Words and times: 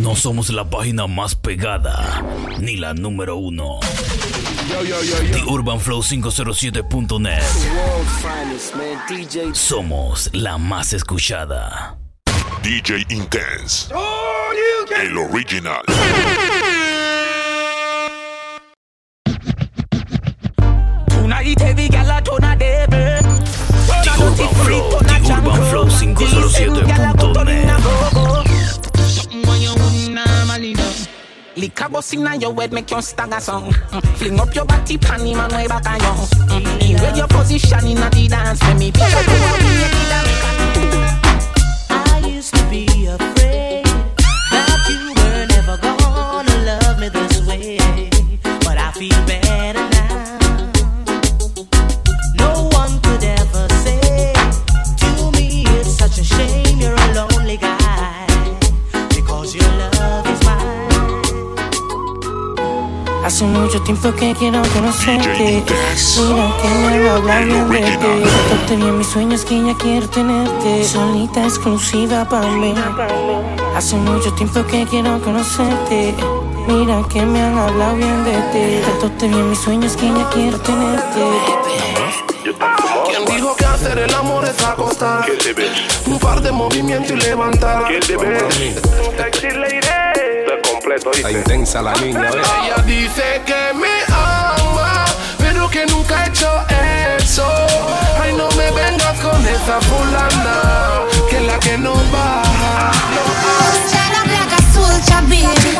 No 0.00 0.16
somos 0.16 0.50
la 0.50 0.68
página 0.68 1.06
más 1.06 1.34
pegada, 1.36 2.22
ni 2.58 2.76
la 2.76 2.92
número 2.94 3.36
uno. 3.36 3.78
The 5.32 5.44
Urban 5.46 5.80
Flow 5.80 6.02
507.net. 6.02 7.42
Somos 9.54 10.30
la 10.32 10.58
más 10.58 10.92
escuchada. 10.92 11.98
DJ 12.62 13.06
Intense. 13.10 13.92
El 15.00 15.16
original. 15.18 15.82
Liquor 31.72 31.88
bust 31.88 32.12
inna 32.12 32.36
your 32.36 32.54
head, 32.54 32.70
make 32.72 32.90
you 32.90 33.00
stagger 33.00 33.40
song. 33.40 33.72
Mm. 33.72 34.02
Fling 34.18 34.40
up 34.40 34.54
your 34.54 34.66
body, 34.66 34.98
panty 34.98 35.34
man 35.34 35.50
way 35.52 35.66
back 35.66 35.86
on 35.88 36.00
you. 36.00 36.06
Mm. 36.52 37.08
In 37.08 37.16
your 37.16 37.28
position 37.28 37.86
inna 37.86 38.10
the 38.10 38.28
dance, 38.28 38.62
when 38.62 38.78
me 38.78 38.90
up 38.90 38.98
your. 38.98 39.08
I 41.88 42.28
used 42.28 42.54
to 42.54 42.62
be 42.68 43.06
afraid 43.06 43.51
Hace 63.42 63.58
mucho 63.58 63.82
tiempo 63.82 64.12
que 64.14 64.32
quiero 64.34 64.62
conocerte. 64.72 65.64
Mira 65.66 66.54
que 66.62 66.68
me 66.68 67.08
habla 67.08 67.40
bien 67.40 67.68
de 67.70 67.80
ti. 67.80 67.86
original. 67.96 68.22
Contarte 68.22 68.76
bien 68.76 68.98
mis 68.98 69.06
sueños 69.08 69.44
que 69.44 69.60
ya 69.60 69.74
quiero 69.78 70.08
tenerte. 70.10 70.84
Solita 70.84 71.42
exclusiva 71.42 72.24
para 72.28 72.46
mí. 72.46 72.72
Hace 73.74 73.96
mucho 73.96 74.32
tiempo 74.34 74.64
que 74.64 74.86
quiero 74.86 75.20
conocerte. 75.22 76.14
Mira 76.68 77.02
que 77.12 77.22
me 77.22 77.42
han 77.42 77.58
hablado 77.58 77.96
bien 77.96 78.24
de 78.24 78.30
ti. 78.52 78.80
Contarte 78.86 79.26
bien 79.26 79.50
mis 79.50 79.58
sueños 79.58 79.96
que 79.96 80.06
ya 80.06 80.30
quiero 80.30 80.60
tenerte. 80.60 81.24
¿Quién 83.06 83.24
dijo 83.24 83.56
que 83.56 83.64
hacer 83.64 83.98
el 83.98 84.14
amor 84.14 84.44
es 84.44 84.62
acostar? 84.62 85.26
Un 86.06 86.18
par 86.20 86.40
de 86.40 86.52
movimientos 86.52 87.10
y 87.10 87.16
levantar. 87.16 87.90
Sexy 90.98 91.22
lady. 91.22 91.26
Está 91.26 91.30
intensa 91.30 91.82
la 91.82 91.94
niña, 91.94 92.30
¿ves? 92.30 92.46
Ella 92.64 92.76
dice 92.84 93.40
que 93.46 93.72
me 93.74 94.02
ama, 94.14 95.06
pero 95.38 95.68
que 95.70 95.86
nunca 95.86 96.20
ha 96.22 96.26
hecho 96.26 96.50
eso. 97.18 97.46
Ay, 98.20 98.32
no 98.34 98.48
me 98.50 98.70
vengas 98.72 99.18
con 99.20 99.46
esa 99.46 99.80
fulana, 99.80 101.00
que 101.30 101.36
es 101.38 101.42
la 101.44 101.58
que 101.58 101.78
no 101.78 101.94
baja. 102.12 102.92
Stand 103.88 104.16
up 104.18 104.26
like 104.26 104.52
a 104.52 104.62
soldier, 104.72 105.22
baby. 105.28 105.72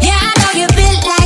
Yeah, 0.00 0.16
I 0.16 0.32
know 0.40 0.52
you 0.60 0.66
built 0.74 1.04
like 1.04 1.19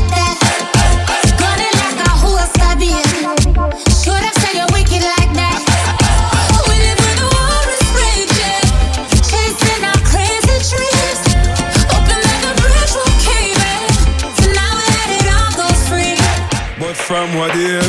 What 17.45 17.57
year? 17.61 17.85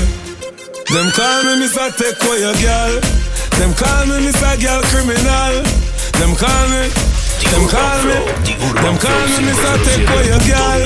Them 0.92 1.08
call 1.16 1.43
me 1.48 1.64
Mr. 1.64 1.88
Take 1.95 2.20
away 2.27 2.43
your 2.43 2.52
girl. 2.60 2.99
Them 3.55 3.71
call 3.80 4.04
me 4.04 4.27
Mr. 4.27 4.52
Girl 4.60 4.83
Criminal. 4.92 5.64
Them 6.20 6.36
call 6.36 6.67
me. 6.76 6.92
Them 7.55 7.64
call 7.71 8.04
me. 8.04 8.20
Them 8.83 8.99
call 8.99 9.26
me 9.32 9.48
Mr. 9.48 9.80
Take 9.88 10.04
away 10.11 10.27
your 10.27 10.43
girl. 10.43 10.82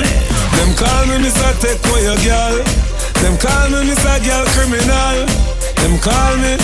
Them 0.54 0.70
call 0.78 1.02
me 1.10 1.18
Mr. 1.18 1.50
Take 1.58 1.82
away 1.82 2.06
your 2.06 2.20
girl. 2.22 2.62
Them 3.18 3.34
call 3.42 3.74
me 3.74 3.90
Mr. 3.90 4.22
Girl 4.22 4.46
Criminal. 4.54 5.26
Them 5.82 5.98
call 5.98 6.36
me. 6.38 6.54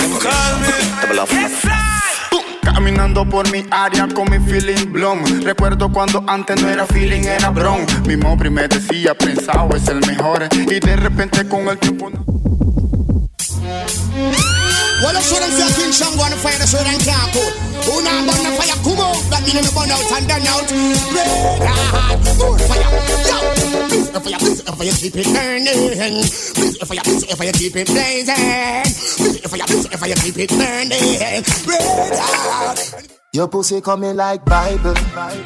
Them 0.00 0.16
call 0.16 0.52
me. 0.64 1.89
Caminando 2.80 3.28
por 3.28 3.46
mi 3.52 3.62
área 3.70 4.08
con 4.08 4.30
mi 4.30 4.38
feeling 4.38 4.90
blonde 4.90 5.44
Recuerdo 5.44 5.92
cuando 5.92 6.24
antes 6.26 6.62
no 6.62 6.70
era 6.70 6.86
feeling, 6.86 7.24
era 7.24 7.50
bron. 7.50 7.84
Mi 8.06 8.16
mobri 8.16 8.48
me 8.48 8.68
decía, 8.68 9.14
pensado 9.14 9.76
es 9.76 9.86
el 9.88 10.00
mejor 10.06 10.48
Y 10.54 10.80
de 10.80 10.96
repente 10.96 11.46
con 11.46 11.68
el 11.68 11.76
tiempo 11.76 12.10
Well, 13.60 15.16
I 15.16 15.20
show 15.20 15.36
them 15.40 15.50
say 15.52 15.68
King 15.76 15.92
Shango 15.92 16.20
on 16.24 16.30
the 16.32 16.36
fire, 16.40 16.56
show 16.64 16.80
them 16.80 16.96
can't 17.00 17.28
put. 17.32 17.52
Who 17.88 18.00
now 18.04 18.24
burn 18.24 18.40
the 18.44 18.52
fire, 18.56 18.76
come 18.84 19.00
out. 19.00 19.20
That 19.32 19.40
mean 19.44 19.56
you 19.60 19.72
burn 19.72 19.88
out 19.92 20.04
and 20.12 20.24
done 20.28 20.46
out. 20.48 20.68
Red 21.12 21.60
hot, 21.92 22.20
good 22.36 22.60
fire. 22.68 22.88
Yo, 23.28 23.36
please 23.88 24.10
the 24.12 24.20
fire, 24.20 24.38
please 24.40 24.60
the 24.64 24.72
fire, 24.72 24.92
keep 24.96 25.16
it 25.16 25.28
burning. 25.32 26.24
Please 26.56 26.76
the 26.78 26.86
fire, 26.86 27.00
please 27.04 27.24
the 27.26 27.36
fire, 27.36 27.52
keep 27.52 27.76
it 27.76 27.86
blazing. 27.88 28.84
Please 29.16 29.40
the 29.40 29.48
fire, 29.48 29.66
please 29.68 29.88
the 29.88 29.96
fire, 29.96 30.16
keep 30.20 30.36
it 30.36 30.50
burning. 30.50 31.44
Red 31.68 32.16
hot. 32.16 33.08
Your 33.32 33.46
pussy 33.48 33.80
coming 33.80 34.16
like 34.16 34.44
Bible. 34.44 34.94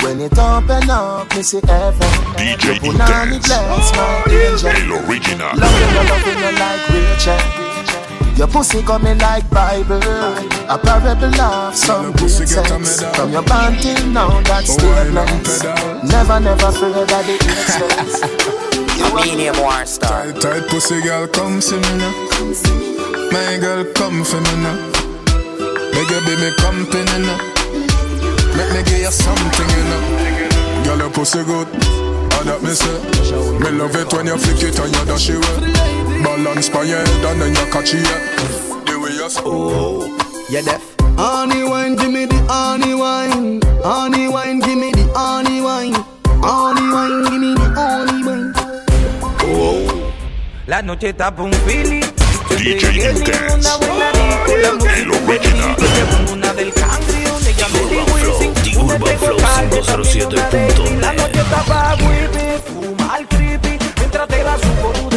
When 0.02 0.20
it 0.20 0.38
open 0.38 0.88
up, 0.91 1.31
me 1.34 1.42
see 1.42 1.60
heaven. 1.66 2.00
DJ 2.38 2.75
You 2.75 2.81
put 2.81 3.00
on 3.00 3.28
it 3.28 3.36
Intense. 3.36 3.46
bless 3.46 3.91
my 3.94 4.25
angel. 4.31 4.70
Original. 5.06 5.52
Loving 5.54 5.94
you, 5.94 6.02
loving 6.08 6.38
you 6.38 6.52
like 6.58 6.88
Rachel. 6.91 7.63
Your 8.36 8.48
pussy 8.48 8.82
coming 8.82 9.18
like 9.18 9.48
Bible. 9.50 10.02
A 10.68 10.76
parable 10.78 11.40
of 11.40 11.74
some 11.76 12.06
great 12.12 12.16
pussy 12.16 12.44
get 12.46 12.66
a 12.66 12.68
sense. 12.84 13.00
medal. 13.00 13.14
From 13.14 13.32
your 13.32 13.42
band 13.42 13.80
till 13.80 14.06
now, 14.08 14.40
that's 14.42 14.70
Oh, 14.70 14.86
wine 14.86 15.16
and 15.16 15.46
stainless. 15.46 15.62
pedal. 15.62 16.02
Never, 16.08 16.40
never 16.40 16.72
fear 16.72 17.04
that 17.06 17.24
it 17.28 17.40
makes 17.46 17.74
sense. 17.78 19.14
Medium 19.14 19.56
war 19.62 19.86
star. 19.86 20.32
Tight, 20.32 20.40
tight 20.42 20.68
pussy 20.68 21.00
girl, 21.02 21.28
come 21.28 21.60
see 21.60 21.76
me 21.76 21.92
now. 21.98 22.12
My 23.30 23.56
girl, 23.60 23.84
come 23.94 24.24
for 24.24 24.40
me 24.42 24.54
now. 24.66 24.76
Make 25.94 26.10
you 26.10 26.20
be 26.26 26.34
me 26.34 26.50
company 26.58 27.04
now. 27.22 27.38
Make 28.58 28.70
me 28.74 28.82
give 28.82 28.98
you 28.98 29.12
something, 29.14 29.68
you 29.70 29.84
know. 29.86 30.02
Girl, 30.84 30.98
your 30.98 31.10
pussy 31.10 31.42
good. 31.44 31.68
All 32.34 32.42
that 32.50 32.58
me 32.62 32.74
say. 32.74 32.98
Me 33.62 33.70
love 33.78 33.94
it 33.94 34.12
when 34.12 34.26
you 34.26 34.36
flick 34.38 34.62
it 34.62 34.78
and 34.78 34.90
you 34.90 35.04
dash 35.06 35.30
it 35.30 35.38
away. 35.38 36.03
Balance 36.34 36.68
by 36.68 36.82
your 36.82 36.98
head 36.98 37.24
and 37.26 37.40
then 37.40 37.54
you 37.54 37.70
catch 37.70 37.94
it. 37.94 38.02
The 38.86 38.98
way 38.98 39.12
you 39.14 39.28
oh, 39.46 40.02
You 40.50 40.62
deaf? 40.64 40.82
Honey 41.16 41.62
wine, 41.62 41.94
give 41.94 42.10
me 42.10 42.26
the 42.26 42.34
honey 42.48 42.92
wine. 42.92 43.60
Honey 43.84 44.26
wine, 44.28 44.58
give 44.58 44.76
me 44.76 44.90
the 44.90 45.06
honey 45.14 45.60
wine. 45.62 45.94
Honey 46.42 46.90
wine, 46.92 47.22
give 47.22 47.40
me 47.40 47.54
the 47.54 47.70
honey 47.78 48.24
wine. 48.26 48.52
Oh. 49.46 50.12
La 50.66 50.82
noche 50.82 51.10
está 51.10 51.30
pa' 51.34 51.42
un 51.44 51.52
feeling. 51.66 52.02
DJ 52.58 53.10
Intense. 53.10 53.70
El 54.48 55.10
original. 55.12 55.76
Una 56.32 56.52
del 56.52 56.72
country 56.74 57.22
donde 57.22 57.54
me 57.54 57.62
Urban 57.62 57.88
digo 57.90 58.06
Flow, 58.18 58.38
sin- 58.40 58.54
The 58.54 58.70
Urban 58.80 59.18
Flow 59.18 59.36
calde, 59.38 59.82
507.net. 59.82 61.00
La 61.00 61.12
noche 61.12 61.40
está 61.40 61.62
pa' 61.62 61.94
whippy, 61.94 62.60
fuma 62.66 63.18
el 63.18 63.28
creepy. 63.28 63.78
Mientras 64.00 64.26
te 64.28 64.42
la 64.42 64.58
subo 64.58 65.13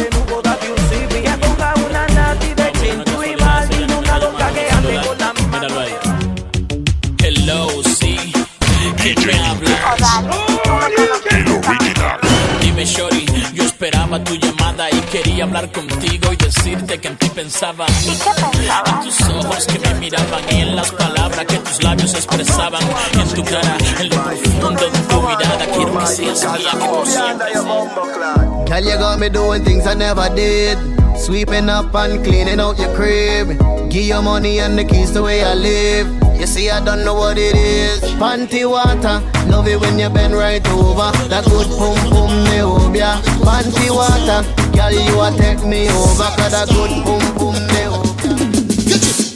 Yo 12.78 13.64
esperaba 13.64 14.22
tu 14.22 14.36
llamada 14.36 14.57
y 14.90 15.00
quería 15.10 15.44
hablar 15.44 15.72
contigo 15.72 16.32
y 16.32 16.36
decirte 16.36 17.00
que 17.00 17.08
en 17.08 17.16
ti 17.16 17.28
pensaba. 17.30 17.86
En 17.86 19.04
tus 19.04 19.20
ojos 19.22 19.66
que 19.66 19.78
me 19.80 19.94
miraban 19.94 20.44
y 20.50 20.60
en 20.60 20.76
las 20.76 20.92
palabras 20.92 21.44
que 21.46 21.56
tus 21.56 21.82
labios 21.82 22.14
expresaban. 22.14 22.82
En 23.12 23.28
tu 23.28 23.44
cara, 23.44 23.76
en 23.98 24.08
lo 24.08 24.22
profundo 24.22 24.84
de 24.84 24.98
tu 25.08 25.20
mirada, 25.20 25.66
quiero 25.74 25.98
que 25.98 26.06
seas 26.06 26.52
mía, 26.52 26.70
que 26.70 26.86
por 26.86 27.06
siempre 27.06 27.52
seas. 27.52 28.68
Girl, 28.68 28.84
you 28.84 28.98
got 28.98 29.18
me 29.18 29.28
doing 29.30 29.64
things 29.64 29.86
I 29.86 29.94
never 29.94 30.28
did. 30.34 30.78
Sweeping 31.16 31.68
up 31.68 31.92
and 31.94 32.22
cleaning 32.22 32.60
out 32.60 32.78
your 32.78 32.94
crib. 32.94 33.58
Give 33.90 34.04
your 34.04 34.22
money 34.22 34.60
and 34.60 34.78
the 34.78 34.84
keys 34.84 35.10
to 35.12 35.22
where 35.22 35.44
I 35.44 35.54
live. 35.54 36.06
You 36.38 36.46
see, 36.46 36.70
I 36.70 36.78
don't 36.84 37.04
know 37.04 37.14
what 37.14 37.36
it 37.38 37.56
is. 37.56 38.00
Panty 38.20 38.68
water, 38.68 39.20
love 39.48 39.66
it 39.66 39.80
when 39.80 39.98
you 39.98 40.08
bend 40.10 40.34
right 40.34 40.64
over. 40.68 41.10
That 41.28 41.44
good 41.46 41.66
pum 41.66 41.96
pum 42.10 42.44
me 42.44 42.60
over 42.60 42.96
ya. 42.96 43.16
Panty 43.42 43.90
water, 43.90 44.44
girl, 44.78 44.94
you 44.94 45.20
a 45.20 45.28
take 45.34 45.64
me 45.66 45.90
over. 45.90 46.30
Cause 46.38 46.54
that 46.54 46.68
good 46.70 46.94
pum 47.02 47.24
pum 47.34 47.56
me 47.74 47.82
over. 47.90 48.06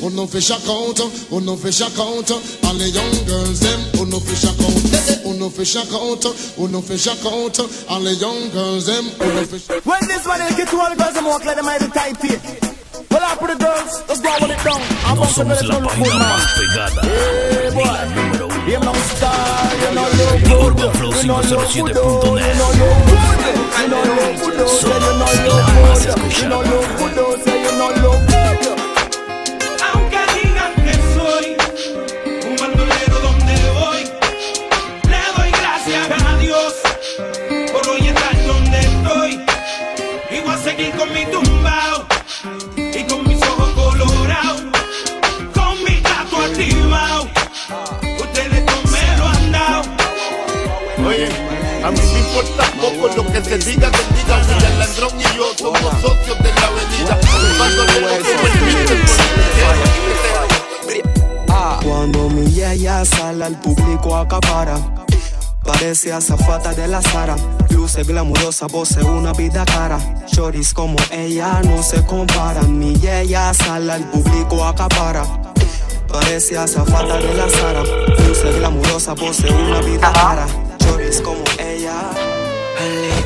Oh, 0.02 0.08
uno 0.08 0.26
fish 0.26 0.50
account, 0.50 0.98
uno 1.30 1.52
oh, 1.52 1.56
fish 1.56 1.80
account. 1.82 2.30
All 2.30 2.74
the 2.78 2.88
young 2.90 3.14
girls 3.26 3.60
them, 3.60 3.80
oh, 3.98 4.06
uno 4.06 4.18
fish 4.20 4.44
account. 4.46 5.26
Uno 5.26 5.32
uno 5.42 5.50
fi 5.50 5.64
shock 5.64 5.90
out, 5.92 6.24
uno 6.58 6.80
fi 6.80 6.96
shock 6.96 7.24
out. 7.26 7.58
All 7.90 8.00
the 8.00 8.14
young 8.14 8.50
girls 8.50 8.86
them, 8.86 9.04
uno 9.18 9.42
fi 9.44 9.58
shock 9.58 9.84
When 9.84 10.00
this 10.06 10.26
one 10.26 10.40
is 10.42 10.56
get 10.56 10.68
to 10.68 10.76
all 10.78 10.90
the 10.90 10.96
girls, 10.96 11.16
I'm 11.16 11.24
walk 11.24 11.44
like 11.44 11.56
them 11.56 11.66
every 11.66 11.90
time 11.90 12.14
here. 12.22 12.40
Well, 13.10 13.22
up 13.22 13.42
with 13.42 13.58
the 13.58 13.64
girls, 13.64 13.92
let's 14.08 14.20
go 14.20 14.30
with 14.40 14.54
it 14.54 14.62
down. 14.62 14.80
I'm 15.06 15.18
No 15.18 15.24
somos 15.26 15.62
la 15.66 15.80
página 15.80 16.18
más 16.18 16.46
pegada, 16.54 17.02
ni 17.74 17.84
la 17.84 18.04
número 18.06 18.51
uno. 18.62 18.70
You 18.70 18.80
know 18.80 18.94
star, 18.94 19.74
you 19.76 19.94
know 19.94 20.02
look 20.02 20.42
The 20.44 20.54
Urban 20.66 20.92
Flow 20.94 21.12
507.net. 21.12 22.56
Somos 24.68 25.16
la 25.56 25.66
más 25.80 26.06
escuchada. 26.06 26.56
Aunque 29.92 30.20
digan 30.42 30.72
que 30.84 30.94
soy 31.14 31.46
un 32.48 32.56
bandolero 32.56 33.16
donde 33.20 33.54
voy, 33.80 34.02
le 35.08 35.20
doy 35.36 35.50
gracias 35.50 36.10
a 36.10 36.36
Dios 36.38 36.72
por 37.72 37.88
hoy 37.88 38.06
estar 38.08 38.36
donde 38.46 38.78
estoy. 38.78 39.30
Y 40.30 40.40
voy 40.40 40.54
a 40.54 40.58
seguir 40.58 40.92
con 40.92 41.12
mi 41.12 41.24
tumbao 41.26 41.51
lo 53.08 53.26
que 53.26 53.44
se 53.44 53.58
diga, 53.58 53.90
que 53.90 53.98
diga. 54.14 54.38
Mira, 54.46 54.68
el 54.68 54.78
ladrón 54.78 55.10
y 55.18 55.24
yo 55.36 55.52
somos 55.58 56.00
socios 56.00 56.38
de 56.38 56.54
la 56.54 56.66
avenida. 56.68 57.18
El 57.18 57.58
Cuando 61.84 62.30
mi 62.30 62.48
yaya 62.52 63.04
sale 63.04 63.44
al 63.44 63.60
público 63.60 64.16
acapara 64.16 64.78
Parece 65.64 66.12
azafata 66.12 66.74
de 66.74 66.86
la 66.88 67.00
Sara. 67.02 67.36
Luce 67.70 68.02
glamurosa, 68.04 68.66
voce 68.66 69.02
una 69.02 69.32
vida 69.32 69.64
cara. 69.64 69.98
Choris 70.26 70.72
como 70.72 70.96
ella 71.10 71.60
no 71.64 71.82
se 71.82 72.04
comparan. 72.04 72.78
Mi 72.78 72.94
yaya 72.94 73.52
sale 73.54 73.92
al 73.92 74.04
público 74.10 74.64
acapara 74.64 75.24
Parece 76.08 76.58
azafata 76.58 77.18
de 77.18 77.34
la 77.34 77.48
Sara. 77.48 77.82
Luce 78.26 78.52
glamurosa, 78.58 79.14
voce 79.14 79.52
una 79.52 79.80
vida 79.80 80.12
cara. 80.12 80.46
Choris 80.78 81.20
como 81.20 81.42
ella 81.58 81.71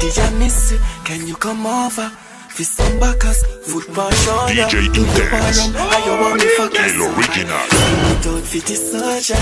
Can 0.07 1.27
you 1.27 1.35
come 1.35 1.67
over? 1.67 2.09
Fish 2.51 2.69
some 2.69 3.01
backers, 3.01 3.43
football 3.67 4.11
shoulder 4.11 4.55
DJ 4.55 4.87
Intense. 4.87 5.75
how 5.75 6.07
you 6.07 6.21
want 6.23 6.37
me 6.39 6.47
fuck 6.57 6.75
El 6.79 7.03
original. 7.11 7.67
Without 8.07 8.45
fit 8.45 8.69
surgeon 8.69 9.37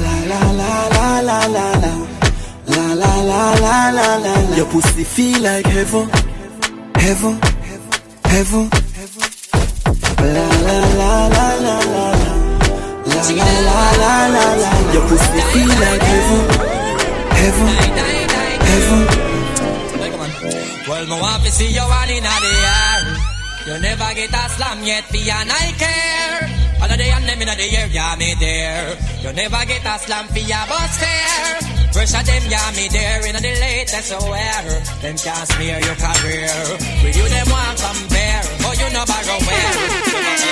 La 0.00 0.14
la 0.30 0.40
la 0.52 0.88
la 0.88 1.20
la 1.20 1.46
la 1.46 1.68
la 1.84 1.92
La 2.66 2.94
la 2.94 3.12
la 3.22 3.52
la 3.60 3.90
la 3.90 4.16
la 4.16 4.34
la 4.48 4.56
Your 4.56 4.66
pussy 4.66 5.04
feel 5.04 5.42
like 5.42 5.66
heaven 5.66 6.08
Heaven 6.96 7.38
Heaven 8.24 8.70
La 10.18 10.48
la 10.64 10.78
la 10.98 11.28
la 11.28 11.48
la 11.60 11.76
la 11.76 11.76
la 11.92 12.06
La 13.04 13.20
la 13.38 13.50
la 13.68 13.80
la 14.00 14.14
la 14.32 14.46
la 14.62 14.72
Your 14.94 15.04
pussy 15.08 15.40
feel 15.52 15.68
like 15.68 16.02
heaven 16.02 16.42
Heaven 17.36 17.68
Heaven 18.64 19.23
Well, 20.86 21.06
me 21.06 21.16
want 21.16 21.42
to 21.44 21.50
see 21.50 21.72
you 21.72 21.80
all 21.80 22.10
in 22.10 22.22
the 22.22 22.28
air. 22.28 23.00
You 23.64 23.80
never 23.80 24.12
get 24.12 24.28
a 24.28 24.48
slam 24.52 24.84
yet, 24.84 25.04
for 25.04 25.16
and 25.16 25.48
I 25.48 25.72
care. 25.80 26.44
All 26.82 26.92
of 26.92 26.98
the 26.98 27.08
and 27.08 27.24
them 27.24 27.40
in 27.40 27.48
the 27.48 27.66
air, 27.72 27.88
yeah, 27.88 28.14
me 28.20 28.34
there. 28.38 28.92
You 29.24 29.32
never 29.32 29.64
get 29.64 29.80
a 29.80 29.98
slam 29.98 30.28
for 30.28 30.44
your 30.44 30.66
bus 30.68 30.98
fare. 31.00 31.74
Of 32.04 32.26
them, 32.26 32.42
yeah, 32.52 32.70
me 32.76 32.88
there. 32.92 33.24
In 33.24 33.32
the 33.32 33.40
latest 33.40 34.12
wear. 34.28 34.82
Them 35.00 35.16
can't 35.16 35.48
smear 35.48 35.80
your 35.80 35.96
career. 35.96 36.52
With 37.00 37.16
you, 37.16 37.28
them 37.32 37.48
want 37.48 37.80
compare. 37.80 38.44
But 38.60 38.76
you 38.76 38.88
know 38.92 39.04
borrow 39.08 40.43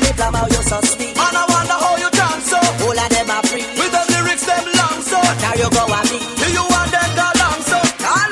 They 0.00 0.12
sugar 0.12 0.12
from 0.12 0.12
me 0.12 0.12
plum, 0.12 0.34
how 0.34 0.46
you 0.46 0.62
so 0.62 0.80
sweet. 0.82 1.16
And 1.16 1.36
I 1.36 1.44
wonder 1.48 1.72
how 1.72 1.96
you 1.96 2.10
dance 2.10 2.50
so. 2.50 2.58
Whole 2.84 2.98
of 2.98 3.08
them 3.08 3.30
are 3.30 3.42
free. 3.46 3.64
With 3.76 3.92
them 3.92 4.06
lyrics, 4.12 4.44
them 4.44 4.64
long 4.76 5.00
so. 5.02 5.18
Where 5.20 5.56
you 5.56 5.70
go 5.70 5.84
and 5.88 6.08
be? 6.10 6.18
Do 6.36 6.46
you 6.52 6.64
want 6.68 6.90
them 6.92 7.10
galang 7.16 7.62
so? 7.64 7.78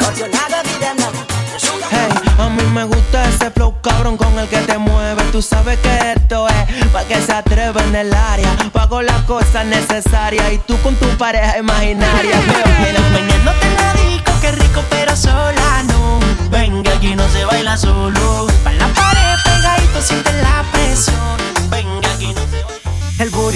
But 0.00 0.14
you 0.18 0.28
never 0.28 0.60
give 0.64 0.80
them 0.80 0.96
none. 1.00 1.16
They 1.50 1.58
sugar 1.58 1.88
Hey, 1.90 2.10
a 2.38 2.48
mí 2.50 2.64
me 2.72 2.84
gusta 2.84 3.28
ese 3.28 3.50
flow 3.50 3.74
cabrón 3.80 4.16
con 4.16 4.38
el 4.38 4.48
que 4.48 4.58
te 4.58 4.78
mueve. 4.78 5.22
Tú 5.32 5.40
sabes 5.42 5.78
que 5.78 6.12
esto 6.16 6.48
es 6.48 6.86
pa' 6.92 7.04
que 7.04 7.20
se 7.20 7.32
atreve 7.32 7.80
en 7.82 7.94
el 7.96 8.12
área. 8.12 8.50
Pago 8.72 9.02
las 9.02 9.22
cosas 9.22 9.64
necesarias 9.66 10.52
y 10.52 10.58
tú 10.58 10.78
con 10.82 10.94
tu 10.96 11.08
pareja 11.16 11.58
imaginaria. 11.58 12.36
Veo 12.46 12.84
que 12.84 12.92
las 12.92 13.10
mañanas 13.10 13.54
te 13.60 13.68
lo 13.70 14.02
digo, 14.02 14.40
que 14.40 14.52
rico 14.52 14.82
pero 14.90 15.16
sola 15.16 15.82
no. 15.88 16.20
Venga, 16.50 16.92
aquí 16.92 17.14
no 17.14 17.26
se 17.28 17.44
baila 17.44 17.76
solo. 17.76 18.46
Pa' 18.62 18.72
la 18.72 18.88
pared 18.88 19.36
pegadito 19.44 20.02
siente 20.02 20.32
la 20.42 20.64
presión 20.72 21.33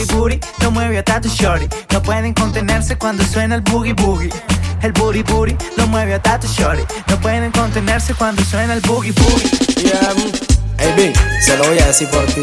booty 0.09 0.41
lo 0.63 0.71
mueve 0.71 0.99
hasta 0.99 1.21
tu 1.21 1.29
shorty. 1.29 1.69
No 1.93 2.03
pueden 2.03 2.33
contenerse 2.35 2.97
cuando 2.97 3.25
suena 3.25 3.55
el 3.55 3.61
boogie 3.63 3.95
boogie. 3.95 4.31
El 4.83 4.93
booty 4.93 5.23
booty 5.23 5.57
lo 5.77 5.87
mueve 5.87 6.15
hasta 6.15 6.41
tu 6.41 6.49
shorty. 6.49 6.83
No 7.09 7.17
pueden 7.21 7.53
contenerse 7.53 8.15
cuando 8.15 8.43
suena 8.45 8.75
el 8.75 8.81
boogie 8.81 9.13
boogie. 9.13 9.49
Yeah. 9.77 10.15
Mm. 10.15 10.33
Hey, 10.79 10.93
B, 10.97 11.13
se 11.41 11.57
lo 11.57 11.65
voy 11.65 11.79
a 11.79 11.87
decir 11.87 12.09
por 12.09 12.25
ti. 12.27 12.43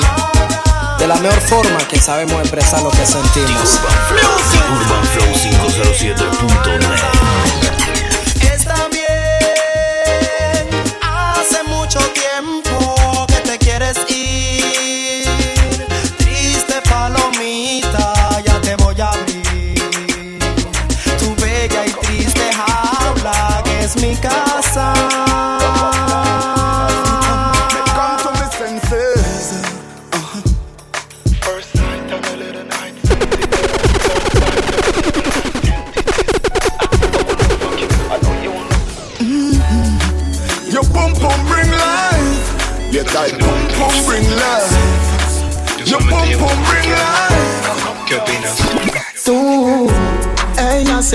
De 1.00 1.08
la 1.08 1.16
mejor 1.16 1.42
forma 1.42 1.78
que 1.90 2.00
sabemos 2.00 2.40
expresar 2.42 2.82
lo 2.82 2.92
que 2.92 3.06
sentimos. 3.06 3.82
Urban 4.72 5.04
Flow 5.14 5.34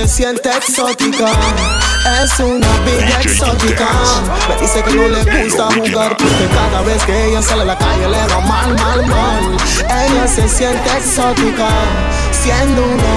se 0.01 0.09
siente 0.09 0.49
exótica. 0.49 1.27
Es 2.23 2.39
una 2.41 2.67
bella 2.87 3.21
exótica. 3.21 3.89
Me 4.49 4.59
dice 4.59 4.83
que 4.83 4.95
no 4.95 5.09
le 5.09 5.43
gusta 5.43 5.65
jugar 5.75 6.17
porque 6.17 6.49
cada 6.55 6.81
vez 6.83 7.03
que 7.05 7.27
ella 7.27 7.43
sale 7.43 7.63
a 7.63 7.65
la 7.67 7.77
calle 7.77 8.09
le 8.09 8.27
va 8.29 8.41
mal, 8.41 8.75
mal, 8.77 9.07
mal. 9.07 9.57
Ella 10.07 10.27
se 10.27 10.49
siente 10.49 10.89
exótica. 10.97 11.69
Siendo 12.33 12.83
una, 12.83 13.15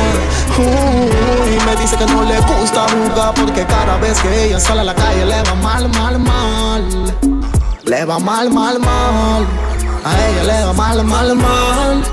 uh, 0.57 1.47
y 1.47 1.65
me 1.65 1.75
dice 1.81 1.95
que 1.95 2.05
no 2.05 2.23
le 2.23 2.37
gusta 2.41 2.85
jugar 2.89 3.33
porque 3.33 3.65
cada 3.65 3.95
vez 3.97 4.19
que 4.19 4.45
ella 4.47 4.59
sale 4.59 4.81
a 4.81 4.83
la 4.83 4.95
calle 4.95 5.25
le 5.25 5.41
va 5.41 5.55
mal, 5.55 5.87
mal, 5.87 6.19
mal. 6.19 6.83
Le 7.85 8.03
va 8.03 8.19
mal, 8.19 8.49
mal, 8.49 8.79
mal. 8.79 9.45
A 10.03 10.27
ella 10.27 10.43
le 10.43 10.65
va 10.65 10.73
mal, 10.73 11.03
mal, 11.05 11.35
mal. 11.35 12.03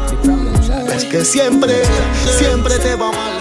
Es 0.94 1.04
que 1.06 1.24
siempre, 1.24 1.82
siempre 2.38 2.78
te 2.78 2.94
va 2.94 3.10
mal. 3.10 3.39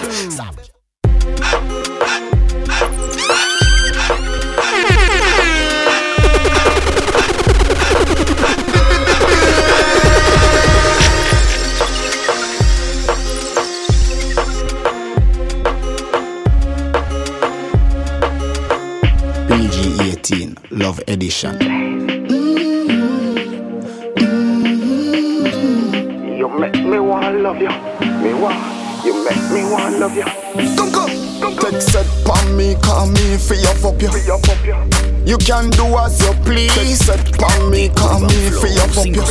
Love 20.90 21.02
Edition. 21.08 21.54
You 26.36 26.50
make 26.50 26.84
me 26.84 26.98
want 26.98 27.42
love 27.42 27.62
you. 27.62 27.70
Me 28.24 28.34
want. 28.34 28.58
You 29.06 29.24
make 29.24 29.52
me 29.54 29.70
want 29.70 30.00
love 30.00 30.16
you. 30.16 30.24
Come, 30.76 30.92
come. 30.92 31.56
Take 31.62 31.80
set 31.80 32.08
pon 32.26 32.58
me, 32.58 32.74
call 32.82 33.06
me 33.06 33.38
for 33.38 33.54
your 33.54 33.76
fuck 33.76 34.02
you. 34.02 34.10
You 35.28 35.38
can 35.38 35.70
do 35.70 35.86
as 36.00 36.20
you 36.26 36.34
please. 36.42 36.74
Take 36.74 36.96
set 36.96 37.38
pon 37.38 37.70
me, 37.70 37.90
call 37.90 38.22
me 38.22 38.50
for 38.50 38.66
your 38.66 38.88
fuck 38.88 39.06
you. 39.06 39.22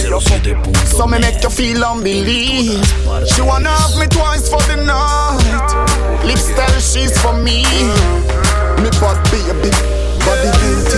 So 0.86 1.08
me 1.08 1.18
make 1.18 1.42
you 1.42 1.50
feel 1.50 1.82
unbelief. 1.84 2.86
She 3.34 3.42
wanna 3.42 3.70
have 3.70 3.98
me 3.98 4.06
twice 4.06 4.48
for 4.48 4.62
the 4.70 4.76
night. 4.86 6.24
Lips 6.24 6.46
tell 6.54 6.78
she's 6.78 7.20
for 7.20 7.32
me. 7.42 7.64
Me 8.78 8.90
bad 9.02 9.18
baby, 9.32 9.70
body 10.22 10.48
empty. 10.62 10.97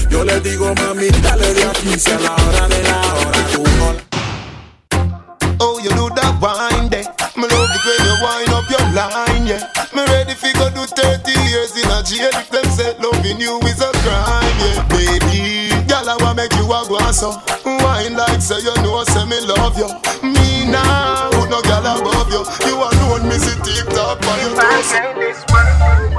Yo 0.11 0.23
le 0.23 0.39
digo, 0.41 0.73
mami, 0.75 1.09
dale 1.23 1.53
de 1.53 1.63
aquí 1.63 1.97
si 1.99 2.11
a 2.11 2.19
la 2.19 2.33
hora 2.35 2.67
de 2.67 2.83
la 2.83 2.99
hora 3.15 3.39
tú 3.53 3.63
no 3.79 3.95
Oh, 5.63 5.79
you 5.79 5.89
do 5.91 6.09
that 6.15 6.35
wine 6.41 6.89
there. 6.89 7.05
Me 7.37 7.47
love 7.47 7.69
it 7.69 7.85
when 7.85 8.01
you 8.05 8.15
wind 8.19 8.49
up 8.49 8.67
your 8.69 8.81
line, 8.97 9.45
yeah. 9.47 9.61
Me 9.93 10.03
ready 10.11 10.33
fi 10.33 10.51
go 10.53 10.69
do 10.73 10.85
30 10.85 11.31
years 11.49 11.77
in 11.77 11.89
a 11.89 12.01
jail 12.03 12.29
if 12.33 12.49
them 12.49 12.65
say 12.65 12.93
loving 12.99 13.39
you 13.39 13.59
is 13.69 13.79
a 13.79 13.91
crime, 14.03 14.57
yeah. 14.59 14.81
Baby, 14.89 15.69
girl, 15.87 16.09
I 16.09 16.17
wanna 16.19 16.35
make 16.35 16.53
you 16.57 16.65
a 16.65 16.81
go 16.89 16.97
on. 16.97 17.13
Wine 17.63 18.17
like 18.17 18.41
say 18.41 18.59
you 18.59 18.73
know, 18.81 19.03
say 19.05 19.23
me 19.25 19.39
love 19.45 19.77
you. 19.77 19.87
Me 20.25 20.65
now, 20.65 21.29
who 21.37 21.47
no 21.47 21.61
girl 21.61 21.85
above 21.85 22.29
you. 22.33 22.41
You 22.67 22.75
alone, 22.81 23.29
me 23.29 23.37
see 23.37 23.55
TikTok 23.61 24.17
on 24.27 24.37
your 24.41 24.57
toes. 24.57 26.10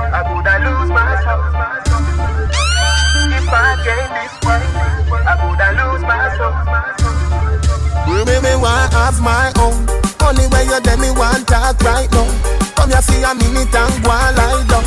Me, 8.24 8.38
me 8.40 8.54
want 8.54 8.92
have 8.92 9.20
my 9.20 9.50
own. 9.58 9.74
Only 10.22 10.46
way 10.54 10.64
you 10.64 10.80
tell 10.80 10.98
me 10.98 11.10
want 11.10 11.48
talk 11.48 11.80
right 11.82 12.10
now. 12.12 12.28
Come 12.76 12.90
here 12.90 13.02
for 13.02 13.18
a 13.18 13.34
minute 13.34 13.74
and 13.74 13.96
go 14.02 14.10
lie 14.10 14.64
down. 14.70 14.84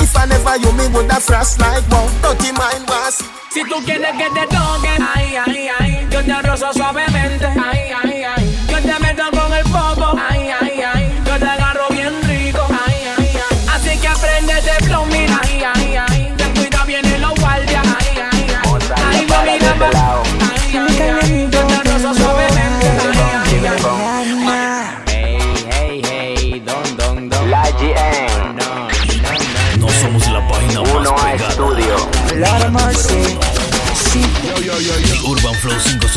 If 0.00 0.16
I 0.16 0.24
never 0.24 0.56
you, 0.56 0.72
me 0.72 0.88
woulda 0.88 1.20
frost 1.20 1.60
like 1.60 1.84
wow. 1.90 2.08
Dirty 2.22 2.52
mind 2.52 2.88
was. 2.88 3.22
Si 3.50 3.62
tú 3.64 3.76
quieres 3.84 4.12
que 4.16 4.30
te 4.30 4.46
toquen, 4.46 5.02
ay, 5.02 5.36
ay, 5.36 5.68
ay, 5.78 6.08
yo 6.10 6.22
te 6.22 6.42
rozo 6.42 6.72
suavemente, 6.72 7.46
ay, 7.46 7.92
ay, 8.04 8.22
ay, 8.24 8.66
yo 8.68 8.78
te 8.80 8.98
meto 9.00 9.37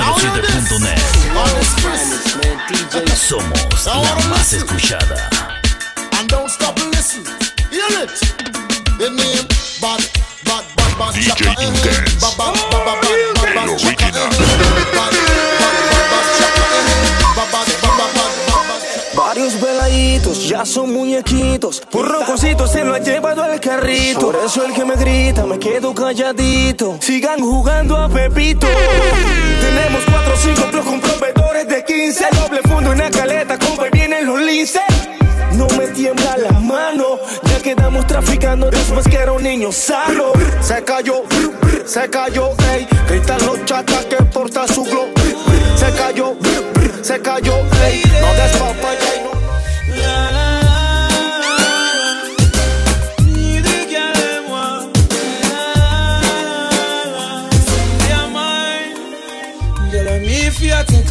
007.net. 0.02 0.98
Somos 3.16 3.86
la 3.86 4.16
más 4.30 4.54
escuchada. 4.54 5.30
DJ 11.14 11.46
Intense, 11.60 12.28
el 13.54 13.70
original. 13.70 14.31
Ya 20.40 20.66
son 20.66 20.94
muñequitos. 20.94 21.82
Por 21.92 22.08
roncosito 22.08 22.68
se 22.68 22.84
lo 22.84 22.94
ha 22.94 23.00
llevado 23.00 23.44
al 23.44 23.60
carrito. 23.60 24.20
Por 24.32 24.36
eso 24.46 24.66
el 24.66 24.74
que 24.74 24.86
me 24.86 24.96
grita 24.96 25.46
me 25.46 25.60
quedo 25.60 25.94
calladito. 25.94 26.98
Sigan 27.02 27.40
jugando 27.40 27.98
a 27.98 28.08
Pepito. 28.10 28.68
Tenemos 29.62 30.04
cuatro 30.10 30.34
o 30.34 30.38
cinco 30.38 30.62
plus 30.72 30.86
con 30.86 31.02
proveedores 31.02 31.68
de 31.68 31.84
15. 31.84 32.26
Doble 32.32 32.62
fondo 32.62 32.94
en 32.94 33.00
la 33.00 33.12
caleta, 33.12 33.58
compa, 33.58 33.88
y 33.88 33.92
vienen 33.92 34.26
los 34.26 34.42
linces. 34.42 34.82
No 35.54 35.68
me 35.78 35.88
tiembla 35.88 36.38
la 36.38 36.60
mano, 36.60 37.20
ya 37.44 37.62
quedamos 37.62 38.08
traficando 38.08 38.70
después 38.70 39.06
que 39.08 39.18
era 39.18 39.34
un. 39.34 39.42
Se 39.72 40.84
cayó, 40.86 41.24
se 41.86 42.10
cayó, 42.10 42.52
ey. 42.74 42.88
Gritan 43.08 43.46
los 43.46 43.66
chatas 43.66 44.06
que 44.06 44.16
porta 44.26 44.68
su 44.68 44.84
glow. 44.84 45.08
Se 45.76 45.92
cayó, 45.92 46.36
se 47.02 47.20
cayó, 47.22 47.54
ey. 47.84 48.02
No 48.22 48.34
des 48.34 49.21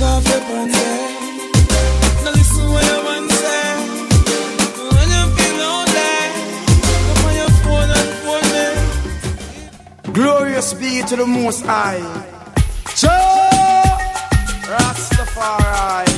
for 0.01 0.09
you, 0.09 0.09
take 0.09 0.09
off 0.09 0.25
your 0.29 0.41
pants. 0.41 0.79
Now 2.25 2.31
listen 2.33 2.67
what 2.73 2.85
your 2.85 3.01
man 3.05 3.25
say. 3.29 3.69
When 4.95 5.09
you 5.15 5.25
feel 5.37 5.55
lonely, 5.61 6.13
come 7.07 7.25
on 7.27 7.33
your 7.41 7.53
phone 7.63 7.91
and 7.99 8.11
phone 8.23 8.47
me. 8.55 8.67
Glorious 10.13 10.69
be 10.75 10.91
to 11.03 11.15
the 11.17 11.27
Most 11.27 11.65
High. 11.67 12.01
Joe 12.97 13.11
Rastafari. 14.71 16.09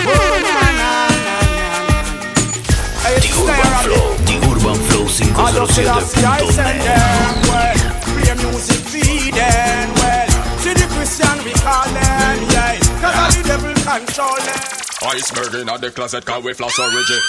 Oh, 0.00 0.14
na, 0.44 0.58
na, 0.80 0.90
na, 1.26 1.36
na. 1.64 1.96
The 3.04 3.30
Urban 3.38 3.72
Flow. 3.84 4.06
The 4.24 4.34
Urban 4.48 4.78
Flow 4.88 5.04
I 5.40 5.52
just 5.52 5.72
feel 5.76 5.88
I 5.88 5.92
see 6.00 6.24
I 6.24 6.26
send 6.50 6.80
507.net. 6.80 6.84
them 6.84 7.36
well. 7.48 7.78
Play 8.02 8.34
music 8.42 8.80
feed 8.90 9.34
them 9.34 9.88
well. 10.00 10.28
See 10.62 10.74
the 10.74 10.86
Christian 10.94 11.36
we 11.44 11.52
call 11.52 11.86
them, 11.94 12.07
control 13.98 14.36
it. 14.38 14.87
Iceberg 15.00 15.54
in 15.54 15.66
the 15.66 15.92
closet, 15.94 16.24
cause 16.26 16.42
we 16.42 16.52
floss 16.54 16.78
original. 16.78 17.22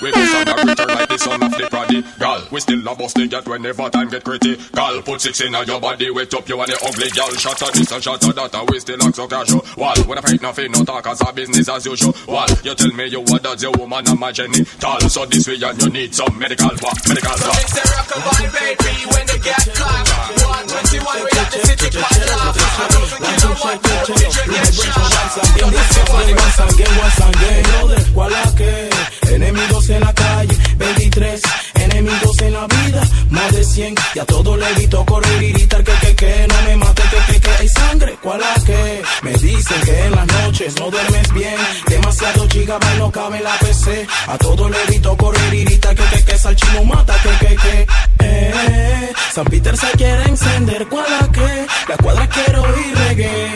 We 0.00 0.12
do 0.12 0.26
some 0.26 0.44
that 0.46 0.62
return 0.62 0.88
like 0.88 1.08
the 1.08 1.18
son 1.18 1.42
of 1.42 1.50
the 1.50 1.66
prodigal. 1.66 2.46
We 2.52 2.60
still 2.60 2.86
a 2.86 2.94
busting 2.94 3.30
yet 3.30 3.46
whenever 3.48 3.90
time 3.90 4.08
get 4.08 4.22
critical. 4.22 5.02
Put 5.02 5.20
six 5.20 5.40
in 5.40 5.52
your 5.52 5.80
body, 5.80 6.10
wait 6.10 6.32
up 6.34 6.48
you 6.48 6.60
and 6.60 6.70
the 6.70 6.78
ugly 6.86 7.10
girl. 7.10 7.34
Shot 7.34 7.60
at 7.62 7.74
this 7.74 7.90
and 7.90 8.02
shot 8.02 8.22
at 8.22 8.34
that, 8.34 8.54
and 8.54 8.70
we 8.70 8.78
still 8.78 9.02
act 9.02 9.16
so 9.16 9.26
casual. 9.26 9.66
Wall, 9.76 9.98
when 10.06 10.18
I 10.18 10.20
fight 10.22 10.40
nothing, 10.40 10.70
no 10.70 10.84
talk 10.84 11.06
as 11.06 11.20
a 11.20 11.32
business 11.32 11.68
as 11.68 11.84
usual. 11.84 12.14
Wall, 12.28 12.46
you 12.62 12.74
tell 12.78 12.94
me 12.94 13.06
you 13.10 13.20
what 13.20 13.42
does 13.42 13.60
your 13.60 13.72
woman 13.74 14.06
and 14.06 14.20
my 14.20 14.30
genital. 14.30 15.00
So 15.10 15.26
this 15.26 15.48
way 15.48 15.58
and 15.58 15.82
you 15.82 15.90
need 15.90 16.14
some 16.14 16.30
medical, 16.38 16.70
what? 16.78 16.94
Medical, 17.10 17.34
what? 17.42 17.58
It's 17.58 17.74
a 17.74 17.82
rockabye 17.90 18.54
baby 18.54 19.02
when 19.10 19.26
they 19.26 19.42
get 19.42 19.66
clocked. 19.74 20.14
121 20.46 21.26
we 21.26 21.30
the 21.50 21.58
city 21.58 21.90
park 21.90 22.22
lot. 22.22 22.54
I 22.54 22.86
don't 22.86 23.08
forget 23.10 23.34
no 23.42 23.50
one, 23.58 23.78
but 23.82 24.14
did 24.14 24.30
you 24.30 24.46
get 24.46 24.70
shot? 24.70 25.10
Yo, 25.58 25.66
this 25.74 25.90
is 25.90 26.06
funny. 26.06 26.34
Once 26.38 26.60
again, 26.62 26.94
once 26.96 27.15
again, 27.20 27.62
no 27.72 27.88
de 27.88 27.96
escuela 27.96 28.42
que 28.56 28.90
enemigos 29.34 29.88
en 29.90 30.00
la 30.00 30.12
calle, 30.12 30.56
23 30.78 31.42
enemigos 31.74 32.38
en 32.40 32.52
la 32.52 32.66
vida, 32.66 33.02
más 33.30 33.52
de 33.52 33.64
100 33.64 33.94
y 34.14 34.18
a 34.18 34.24
todo 34.24 34.56
le 34.56 34.68
evito 34.70 35.04
correr 35.04 35.42
y 35.42 35.52
gritar 35.52 35.84
que 35.84 35.92
que 35.92 36.16
que 36.16 36.46
no 36.48 36.62
me 36.62 36.76
mate 36.76 37.02
que 37.02 37.32
que 37.32 37.40
que. 37.40 37.50
Hay 37.56 37.68
sangre, 37.68 38.18
cuál 38.22 38.42
a 38.42 38.54
que 38.64 39.02
me 39.22 39.32
dicen 39.32 39.80
que 39.82 40.04
en 40.06 40.12
las 40.12 40.26
noches 40.26 40.74
no 40.78 40.90
duermes 40.90 41.32
bien, 41.32 41.56
demasiado 41.88 42.48
gigabyte 42.48 42.98
no 42.98 43.10
cabe 43.10 43.40
la 43.40 43.56
PC, 43.58 44.06
a 44.26 44.38
todo 44.38 44.68
le 44.68 44.82
evito 44.84 45.16
correr 45.16 45.54
y 45.54 45.64
gritar 45.64 45.94
que 45.94 46.04
que 46.04 46.24
que 46.24 46.38
salchino 46.38 46.84
mata 46.84 47.14
que 47.22 47.46
que 47.46 47.56
que 47.56 47.86
eh, 48.26 49.12
San 49.32 49.44
Peter 49.44 49.76
se 49.76 49.90
quiere 49.96 50.24
encender, 50.24 50.86
cuál 50.88 51.06
a 51.20 51.28
que 51.30 51.66
la 51.88 51.96
cuadra 51.96 52.28
quiero 52.28 52.64
ir 52.80 52.96
reggae, 52.98 53.50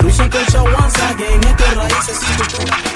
Russian 0.00 0.28
culture 0.30 0.60
once 0.60 1.02
again, 1.10 1.40
estos 1.44 1.74
raíces 1.74 2.20
y 2.22 2.36
tu 2.36 2.94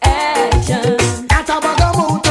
Action. 0.03 0.97
That 1.29 1.51
a 1.51 1.61
bagamoot. 1.61 2.25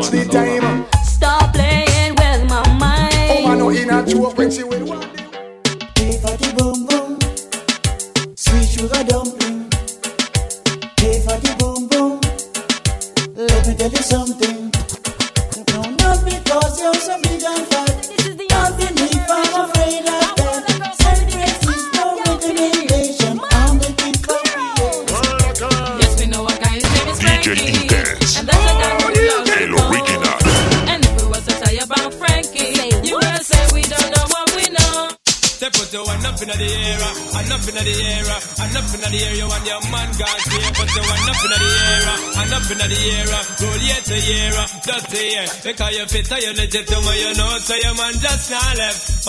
Watch 0.00 0.12
the 0.12 0.24
time. 0.24 0.59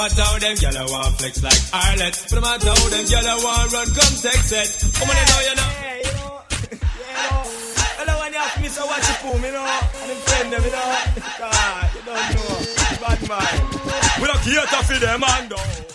But 0.01 0.17
how 0.17 0.39
them 0.39 0.55
gyal 0.57 0.89
want 0.89 1.13
flex 1.19 1.43
like 1.43 1.61
Arlet. 1.71 2.25
But 2.27 2.33
no 2.33 2.41
matter 2.41 2.69
how 2.73 2.89
them 2.89 3.05
gyal 3.05 3.43
want 3.45 3.71
run, 3.71 3.85
come 3.85 4.15
text 4.17 4.49
it. 4.49 4.69
Come 4.97 5.09
on, 5.11 5.15
you 5.15 5.25
know, 5.29 5.41
you 5.45 5.55
know. 5.61 5.69
You 5.77 6.13
know, 6.17 6.41
you 6.73 7.13
know. 7.21 7.45
Hello, 8.01 8.13
when 8.17 8.33
you 8.33 8.39
ask 8.39 8.59
me, 8.59 8.67
so 8.67 8.83
watch 8.87 9.05
your 9.05 9.31
boom, 9.31 9.45
you 9.45 9.51
know. 9.51 9.61
And 9.61 10.09
them 10.09 10.17
friend 10.25 10.53
them, 10.53 10.63
you 10.65 10.71
know. 10.71 10.89
God, 11.37 11.89
you 11.93 12.01
don't 12.01 12.33
know. 12.33 12.57
Bad 12.97 13.29
man. 13.29 14.21
We 14.21 14.25
don't 14.25 14.41
care 14.41 14.65
to 14.65 14.83
for 14.89 14.97
them, 14.97 15.19
man, 15.19 15.49
though. 15.49 15.90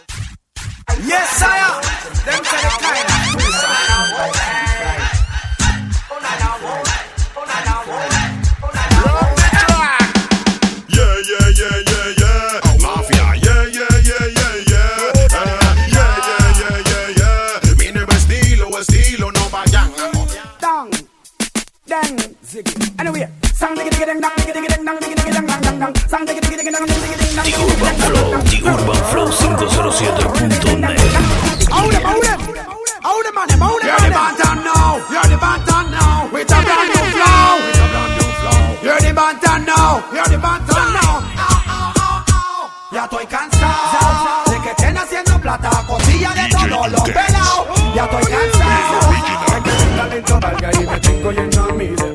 Estoy 43.07 43.27
cansado. 43.27 44.51
De 44.51 44.61
que 44.61 44.71
estén 44.71 44.99
haciendo 44.99 45.40
plata 45.40 45.71
a 45.71 45.87
costilla 45.87 46.31
de 46.35 46.49
todos 46.49 46.90
los 46.90 47.03
pelados. 47.03 47.66
Ya 47.95 48.05
estoy 48.05 48.33
cansado. 48.33 49.12
de 49.12 49.21
que 49.23 49.97
talento 49.97 50.40
valga 50.40 50.71
y 50.73 50.87
me 50.87 51.01
tengo 51.01 51.31
lleno 51.33 51.64
a 51.64 51.73
mí 51.73 52.06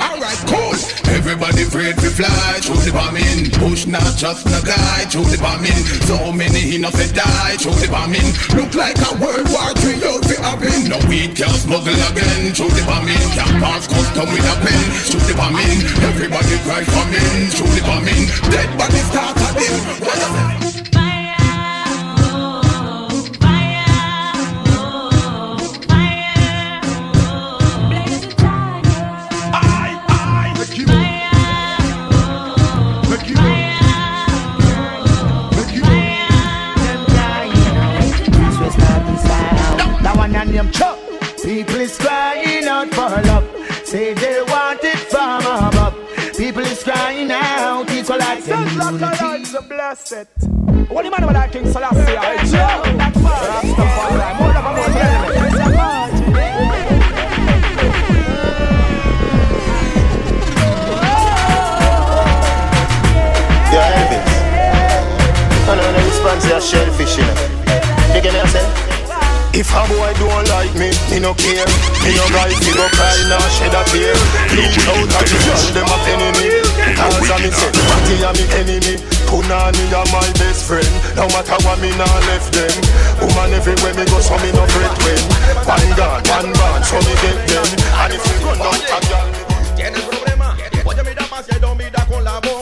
Alright, 0.00 0.40
cool. 0.48 0.74
Everybody 1.12 1.62
afraid 1.62 1.96
to 1.98 2.10
fly 2.10 2.58
through 2.64 2.82
the 2.82 2.92
bombing. 2.92 3.50
Push 3.60 3.86
not 3.86 4.16
just 4.16 4.46
no 4.46 4.58
guy 4.62 5.04
through 5.06 5.28
the 5.28 5.38
bombing. 5.38 5.82
So 6.08 6.32
many 6.32 6.80
to 6.80 7.06
die 7.12 7.56
through 7.60 7.78
the 7.78 7.88
bombing. 7.90 8.24
Look 8.56 8.74
like 8.74 8.98
a 8.98 9.12
World 9.20 9.48
War 9.52 9.70
Three 9.78 10.00
out 10.02 10.22
to 10.24 10.36
happen. 10.42 10.88
No 10.88 10.98
weed 11.08 11.36
can 11.36 11.52
smuggle 11.54 11.94
again 12.10 12.52
through 12.54 12.72
the 12.72 12.84
bombing. 12.86 13.20
Can't 13.36 13.62
pass 13.62 13.86
custom 13.86 14.26
with 14.32 14.46
a 14.48 14.56
pen 14.64 14.82
through 15.06 15.24
the 15.28 15.34
bombing. 15.36 15.78
Everybody 16.08 16.56
cry 16.64 16.82
famine 16.84 17.50
through 17.52 17.72
the 17.76 17.82
bombing. 17.84 18.26
Dead 18.50 18.70
body 18.78 19.02
start 19.10 19.36
again. 19.36 19.80
What 20.00 20.61
equal 48.46 48.98
rights 48.98 49.22
and 49.22 49.46
unity. 49.46 49.68
blessed. 49.68 50.26
What 50.90 51.04
you 51.04 51.10
man 51.10 51.26
with 51.26 51.34
that 51.34 51.52
King 51.52 51.66
Selassie? 51.66 52.00
Hey, 52.00 52.36
Joe! 52.50 52.82
That's 52.98 53.16
Rastafari. 53.16 54.28
More 54.38 54.50
of 54.50 54.66
a 54.66 54.72
more 54.76 54.90
Yeah, 63.72 63.96
Elvis. 63.96 64.26
I 65.64 65.74
know 65.76 65.92
the 65.92 66.02
response 66.04 66.44
is 66.44 66.64
shellfish, 66.68 67.16
you 67.16 67.24
know. 67.24 68.14
You 68.14 68.20
get 68.20 68.32
me, 68.34 68.40
I 68.40 68.46
say? 68.48 68.66
If 69.54 69.68
a 69.72 69.84
boy 69.88 70.12
don't 70.18 70.48
like 70.48 70.74
me, 70.74 70.90
me 71.10 71.20
no 71.20 71.34
care. 71.34 71.66
Me 72.04 72.16
no 72.16 72.24
guys, 72.32 72.58
me 72.60 72.72
go 72.72 72.88
cry, 72.88 73.16
nah 73.28 73.40
shed 73.56 73.72
a 73.72 73.84
tear. 73.88 74.16
Look 74.56 74.76
out 74.88 75.12
at 75.12 75.28
the 75.28 75.36
girl, 75.44 75.62
them 75.72 75.88
a 75.88 75.96
penny 76.04 76.61
me. 76.86 76.92
Cause 76.98 77.30
I 77.30 77.36
me 77.42 77.50
say, 77.50 77.70
Patty 77.70 78.14
a 78.22 78.30
me 78.34 78.44
enemy. 78.58 78.94
Punani 79.30 79.84
a 79.94 80.02
my 80.12 80.26
best 80.38 80.66
friend. 80.66 80.92
No 81.16 81.26
matter 81.30 81.58
what 81.64 81.78
me 81.80 81.90
nah 81.96 82.18
left 82.28 82.52
them. 82.52 82.74
Woman 83.22 83.54
everywhere 83.54 83.94
me 83.94 84.04
go, 84.06 84.18
so 84.20 84.36
me 84.42 84.50
no 84.52 84.64
fret 84.66 84.94
when. 85.02 85.22
One 85.64 85.90
gun, 85.96 86.20
one 86.28 86.50
band, 86.52 86.84
so 86.84 86.98
me 87.00 87.14
get 87.22 87.38
them. 87.48 87.68
And 88.02 88.12
if 88.14 88.22
you 88.26 88.36
run 88.46 88.60
out 88.60 88.82
a 88.82 88.98
girl, 89.08 89.28
Tienes 89.76 90.02
problema, 90.02 90.56
oye 90.84 91.02
mira 91.02 91.22
demasiado, 91.24 91.74
mira 91.74 92.04
con 92.06 92.22
la 92.24 92.40
boca. 92.40 92.61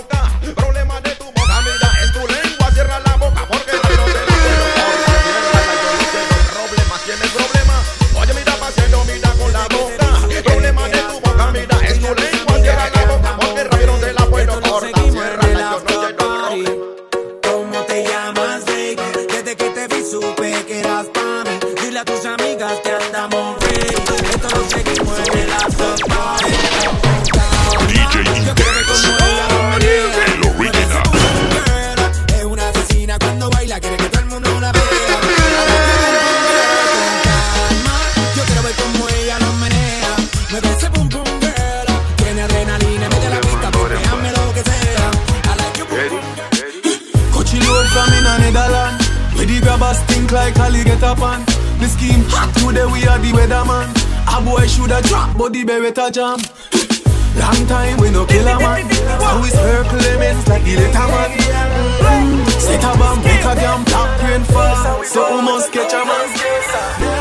The 55.71 55.77
beretta 55.77 56.11
jam. 56.11 56.39
Long 57.39 57.67
time 57.67 58.01
we 58.01 58.11
no 58.11 58.27
kill 58.27 58.49
a 58.49 58.59
man. 58.59 58.89
Now 59.21 59.41
we 59.41 59.49
circle 59.51 59.99
lemons 59.99 60.49
like 60.49 60.65
the 60.65 60.77
little 60.77 61.09
man. 61.09 62.47
Set 62.61 62.83
a 62.83 62.99
bomb, 62.99 63.19
put 63.23 63.47
a 63.51 63.55
damn 63.55 63.85
black 63.85 64.23
rain 64.23 64.45
fall. 64.45 65.05
So 65.05 65.37
we 65.37 65.43
must 65.43 65.73
catch 65.73 65.93
a 65.93 66.05
man. 66.05 67.20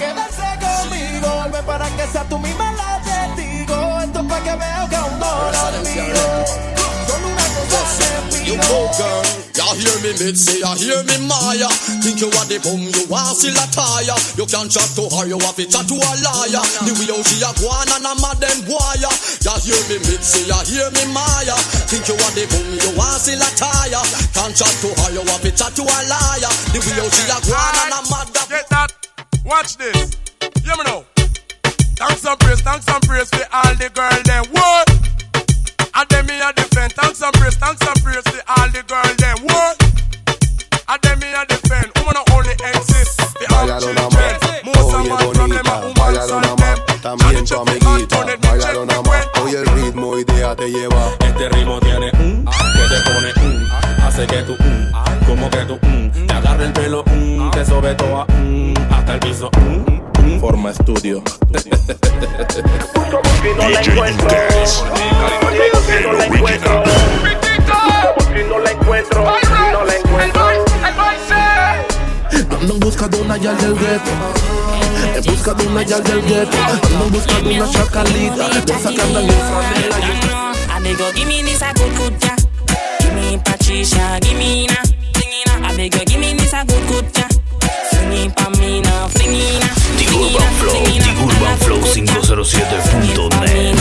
Quedarse 0.00 0.48
conmigo, 0.64 1.28
vuelve 1.36 1.62
para 1.62 1.86
que 1.96 2.06
sea 2.10 2.24
tú 2.24 2.38
misma 2.38 2.72
la 2.72 3.00
testigo. 3.04 4.00
Esto 4.00 4.20
es 4.20 4.26
para 4.26 4.44
que 4.44 4.54
vea 4.56 4.86
que 4.88 4.96
aún 4.96 5.18
no 5.20 5.50
la 5.52 5.62
olvido. 5.68 6.24
Solo 7.06 7.26
una 7.28 7.46
cosa 7.68 8.08
te 8.30 8.44
You 8.46 8.56
pido. 8.56 8.68
go 8.68 8.88
girl, 8.96 9.22
you 9.52 9.68
hear 9.76 9.98
me 10.00 10.12
mid 10.16 10.36
say, 10.36 10.58
you 10.64 10.72
hear 10.80 11.02
me 11.04 11.16
Maya. 11.28 11.68
Think 12.00 12.20
you 12.24 12.32
are 12.32 12.48
the 12.48 12.56
bum, 12.64 12.80
you 12.80 13.04
are 13.12 13.34
still 13.36 13.52
a 13.60 13.66
tire. 13.76 14.16
You 14.40 14.46
can't 14.48 14.72
chat 14.72 14.88
to 14.96 15.04
her, 15.04 15.26
you 15.28 15.38
have 15.38 15.56
to 15.60 15.64
chat 15.68 15.84
to 15.84 15.94
a 16.00 16.12
liar. 16.24 16.64
The 16.88 16.92
way 16.96 17.12
how 17.12 17.20
she 17.20 17.44
a 17.44 17.50
go 17.60 17.68
on 17.68 17.92
and 17.92 18.08
a 18.08 18.12
mad 18.24 18.40
them 18.40 18.58
wire. 18.72 19.12
You 19.44 19.54
hear 19.68 19.80
me 19.92 19.96
mid 20.00 20.24
say, 20.24 20.48
you 20.48 20.60
hear 20.64 20.88
me 20.96 21.04
Maya. 21.12 21.56
Think 21.92 22.08
you 22.08 22.16
are 22.16 22.32
the 22.32 22.48
bum, 22.48 22.68
you 22.72 22.90
are 22.96 23.18
still 23.20 23.36
a 23.44 23.50
tire. 23.52 24.00
Can't 24.32 24.56
chat 24.56 24.74
to 24.80 24.88
her, 24.96 25.10
you 25.12 25.22
have 25.28 25.44
to 25.44 25.50
chat 25.52 25.76
to 25.76 25.84
a 25.84 25.98
liar. 26.08 26.52
The 26.72 26.80
way 26.80 26.96
how 26.96 27.08
she 27.12 27.24
a 27.28 27.36
go 27.44 27.52
on 27.52 27.76
and 27.84 27.92
a 27.92 28.00
mad 28.08 28.28
them. 28.32 28.48
Get 28.48 28.64
that? 28.72 29.09
Watch 29.50 29.76
this. 29.76 30.14
Hear 30.64 30.76
me 30.78 30.84
now. 30.86 31.04
Thanks 31.98 32.24
and 32.24 32.38
praise, 32.38 32.60
thanks 32.62 32.86
and 32.88 33.02
praise 33.02 33.28
for 33.30 33.44
all 33.52 33.74
the 33.74 33.90
girl 33.92 34.16
them. 34.24 34.44
What? 34.54 34.88
And 35.94 36.08
them 36.08 36.26
me 36.26 36.38
a 36.40 36.52
defend. 36.54 36.92
Thanks 36.94 37.20
and 37.20 37.32
praise, 37.34 37.56
thanks 37.56 37.82
and 37.82 37.98
praise 38.02 38.22
for 38.30 38.40
all 38.46 38.68
the 38.70 38.82
girl 38.86 39.10
them. 39.18 39.38
What? 39.50 39.74
And 40.88 41.02
them 41.02 41.18
me 41.18 41.28
a 41.34 41.44
defend. 41.46 41.90
Woman 41.98 42.14
not 42.14 42.30
only 42.30 42.54
exist. 42.72 43.18
The 43.42 43.46
Vaya 43.50 43.80
children. 43.80 43.96
mamá, 43.98 44.22
Most 44.64 44.94
of 44.94 45.08
man 45.08 45.34
from 45.34 45.50
them 45.50 45.66
a 45.66 45.76
bonita, 45.82 45.98
woman 45.98 46.28
son 46.28 46.42
mamá, 46.42 46.56
them. 46.56 46.78
esta 46.94 47.16
Miento 47.16 47.60
amiguita, 47.60 48.16
baila 48.24 48.84
nada 48.86 49.02
más 49.02 49.26
Hoy 49.42 49.54
el 49.56 49.66
ritmo 49.66 50.18
idea 50.18 50.54
te 50.54 50.68
lleva 50.70 51.10
Este 51.20 51.48
ritmo 51.48 51.80
tiene 51.80 52.10
un 52.20 52.44
que 52.44 52.84
te 52.88 53.00
pone 53.02 53.32
un 53.46 53.70
Hace 54.02 54.26
que 54.26 54.42
tú 54.42 54.56
un, 54.60 54.92
como 55.26 55.48
que 55.50 55.64
tú 55.64 55.78
un 55.82 56.26
Te 56.26 56.32
agarra 56.34 56.64
el 56.64 56.72
pelo 56.74 57.02
un, 57.06 57.50
te 57.52 57.64
sobe 57.64 57.96
un 58.02 58.74
Hasta 59.10 59.26
el 59.26 59.32
piso. 59.32 59.50
Forma 60.40 60.70
estudio 60.70 61.20
y 63.42 63.54
no 63.56 63.68
la 63.68 63.80
encuentro. 63.80 64.28
Y 65.98 66.02
no 66.04 66.12
la 66.14 66.24
encuentro. 66.26 66.84
No 68.48 68.58
la 68.60 68.70
encuentro. 68.70 69.24
No 69.72 69.84
la 69.84 69.96
encuentro. 69.96 70.42
Ando 72.60 72.74
en 72.74 72.80
busca 72.80 73.08
de 73.08 73.20
una 73.20 73.36
yal 73.36 73.56
del 73.56 73.74
gueto. 73.74 74.10
En 75.16 75.24
busca 75.24 75.54
de 75.54 75.66
una 75.66 75.82
yal 75.82 76.04
del 76.04 76.22
gueto. 76.22 76.56
Ando 76.62 77.04
en 77.06 77.12
busca 77.12 77.34
de 77.40 77.54
una 77.56 77.68
chacalita. 77.68 78.48
De 78.48 78.72
esa 78.72 78.90
que 78.90 79.02
andan 79.02 79.24
en 79.24 79.30
franela. 79.30 79.98
I 80.68 80.82
beg 80.82 80.98
you, 80.98 81.12
give 81.16 81.26
me 81.26 81.42
this 81.42 81.62
a 81.62 81.72
good 81.74 81.96
good 81.96 82.14
ja. 82.22 82.36
Give 83.00 83.12
me 83.14 83.38
Patricia, 83.44 84.20
give 84.22 84.38
me 84.38 84.68
na. 84.68 84.76
I 85.68 85.76
beg 85.76 85.94
you, 85.94 86.04
give 86.04 86.20
me 86.20 86.34
this 86.34 86.52
a 86.54 86.64
good 86.64 86.86
good. 86.86 87.29
Fling 87.88 88.12
it 88.12 88.36
pa' 88.36 88.50
me 88.58 88.80
now, 88.80 89.08
fling 89.08 89.34
it 89.34 89.60
na. 89.60 89.68
The 89.96 90.04
Urban 90.12 90.52
Flow, 90.60 90.84
The 90.84 91.10
Urban 91.24 91.56
Flow 91.58 91.80
507.net. 91.80 93.76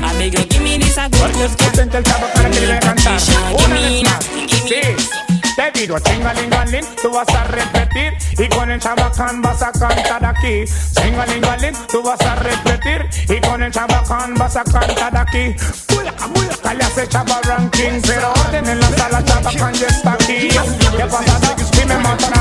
I 0.00 0.12
beg 0.18 0.34
you, 0.38 0.44
give 0.46 0.62
me 0.62 0.78
this 0.78 0.96
a 0.98 1.08
good 1.08 1.32
good 1.32 1.50
ja. 1.50 1.56
Contenta 1.64 1.98
el 1.98 2.04
chavo 2.04 2.26
para 2.34 2.50
que 2.50 2.60
le 2.60 2.66
voy 2.66 2.76
a 2.76 2.80
cantar. 2.80 3.20
Una 3.64 3.80
vez 3.80 4.02
más. 4.04 4.24
Sí. 4.68 4.80
Te 5.56 5.72
digo, 5.72 5.98
chingalingalín, 5.98 6.84
tú 7.02 7.10
vas 7.10 7.28
a 7.30 7.42
repetir 7.44 8.12
y 8.38 8.48
con 8.48 8.70
el 8.70 8.78
chabacán 8.80 9.42
vas 9.42 9.60
a 9.60 9.72
cantar 9.72 10.24
aquí. 10.24 10.64
Chingalingalín, 10.94 11.74
tú 11.90 12.00
vas 12.00 12.20
a 12.20 12.36
repetir 12.36 13.08
y 13.28 13.40
con 13.40 13.60
el 13.64 13.72
chabacán 13.72 14.34
vas 14.36 14.54
a 14.54 14.62
cantar 14.62 15.16
aquí. 15.16 15.56
Bulaca, 15.88 16.26
bulaca, 16.28 16.74
le 16.74 16.84
hace 16.84 17.08
chava 17.08 17.40
ranking, 17.42 18.00
pero 18.06 18.32
orden 18.46 18.68
en 18.68 18.78
la 18.78 18.88
sala, 18.96 19.24
chabacán 19.24 19.74
ya 19.74 19.88
está 19.88 20.12
aquí. 20.12 20.48
¿Qué 20.96 21.04
pasa? 21.10 21.67
me 21.88 21.96
matar 22.02 22.37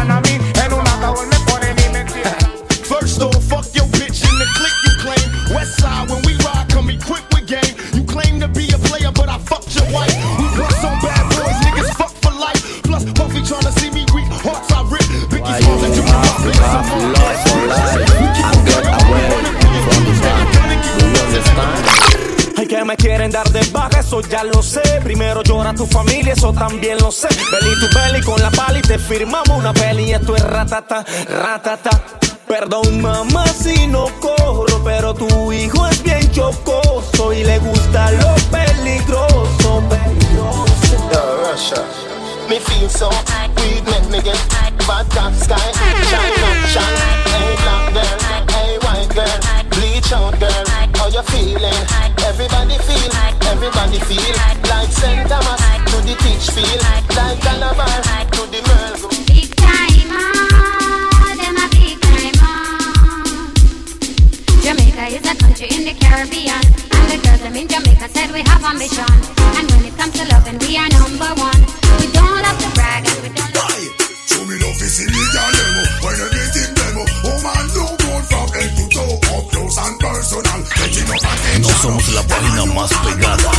me 22.88 22.96
quieren 22.96 23.30
dar 23.30 23.50
de 23.50 23.60
baja, 23.72 24.00
eso 24.00 24.22
ya 24.22 24.46
lo 24.46 24.64
sé. 24.64 24.82
Primero 25.04 25.44
llora 25.44 25.74
tu 25.74 25.86
familia, 25.86 26.34
eso 26.34 26.54
también 26.54 26.98
lo 27.00 27.12
sé. 27.12 27.28
Belly 27.52 27.76
tu 27.82 28.00
belly 28.00 28.22
con 28.22 28.42
la 28.42 28.50
pala 28.50 28.80
y 28.80 28.82
te 28.82 28.98
firmamos 28.98 29.50
una 29.50 29.74
peli. 29.74 30.14
Esto 30.14 30.38
es 30.38 30.44
ratata, 30.44 31.06
ratata. 31.28 31.90
Perdón, 32.48 33.02
mamá, 33.02 33.46
si 33.48 33.88
no 33.88 34.06
corro, 34.22 34.82
pero 34.86 35.14
tu 35.14 35.52
hijo 35.52 35.86
es 35.88 36.02
bien 36.02 36.32
chocoso 36.32 37.34
y 37.34 37.44
le 37.44 37.60
gusta 37.60 38.10
lo 38.12 38.34
peligroso, 38.50 39.84
peligroso. 39.90 41.84
Me 42.48 42.58
feel 42.62 42.90
so 42.90 43.10
weed 43.58 43.84
me 44.10 44.22
get 44.22 44.38
sky. 45.36 45.60
Hey 47.36 47.56
black 47.64 48.50
hey 48.50 48.78
white 48.82 49.14
girl, 49.14 49.40
bleach 49.72 50.14
out 50.14 50.40
girl. 50.40 50.66
How 50.96 51.10
you 51.10 51.22
feeling? 51.24 52.17
Everybody 52.40 52.78
feel, 52.86 53.12
everybody 53.50 53.98
feel 54.06 54.36
like 54.38 54.62
St. 54.94 55.28
Thomas 55.28 55.58
to 55.90 55.98
the 56.06 56.14
teach 56.22 56.46
feel 56.54 56.78
like 56.86 57.10
Calabar 57.42 57.90
to 58.30 58.42
the 58.54 58.62
Merle. 58.62 59.10
Big 59.26 59.50
time, 59.58 60.14
ah, 60.14 61.34
them 61.34 61.58
a 61.58 61.66
big 61.74 61.98
time, 61.98 62.38
ah. 62.46 63.50
Jamaica 64.62 65.18
is 65.18 65.26
a 65.26 65.34
country 65.34 65.66
in 65.74 65.82
the 65.90 65.98
Caribbean, 65.98 66.62
and 66.62 67.10
the 67.10 67.18
girls 67.26 67.42
them 67.42 67.58
in 67.58 67.68
Jamaica 67.68 68.06
said 68.14 68.30
we 68.30 68.46
have 68.46 68.62
ambition. 68.62 69.10
And 69.58 69.66
when 69.74 69.90
it 69.90 69.98
comes 69.98 70.14
to 70.22 70.30
loving, 70.30 70.62
we 70.62 70.78
are 70.78 70.94
number 70.94 71.34
one. 71.42 71.62
We 71.98 72.06
don't 72.14 72.46
have 72.46 72.62
to 72.62 72.70
brag, 72.78 73.02
and 73.02 73.18
we 73.26 73.30
don't. 73.34 73.50
Show 74.30 74.46
me 74.46 74.62
love 74.62 74.78
is 74.78 75.02
illegal 75.02 75.50
demo 75.58 75.84
When 76.06 76.14
you 76.22 76.30
get 76.30 76.54
it 76.54 76.70
demo 76.78 77.02
Oh 77.26 77.42
man, 77.42 77.66
do 77.74 77.82
good 77.98 78.24
from 78.30 78.48
No 81.60 81.70
somos 81.82 82.08
la 82.10 82.22
página 82.24 82.66
más 82.66 82.92
pegada. 82.94 83.52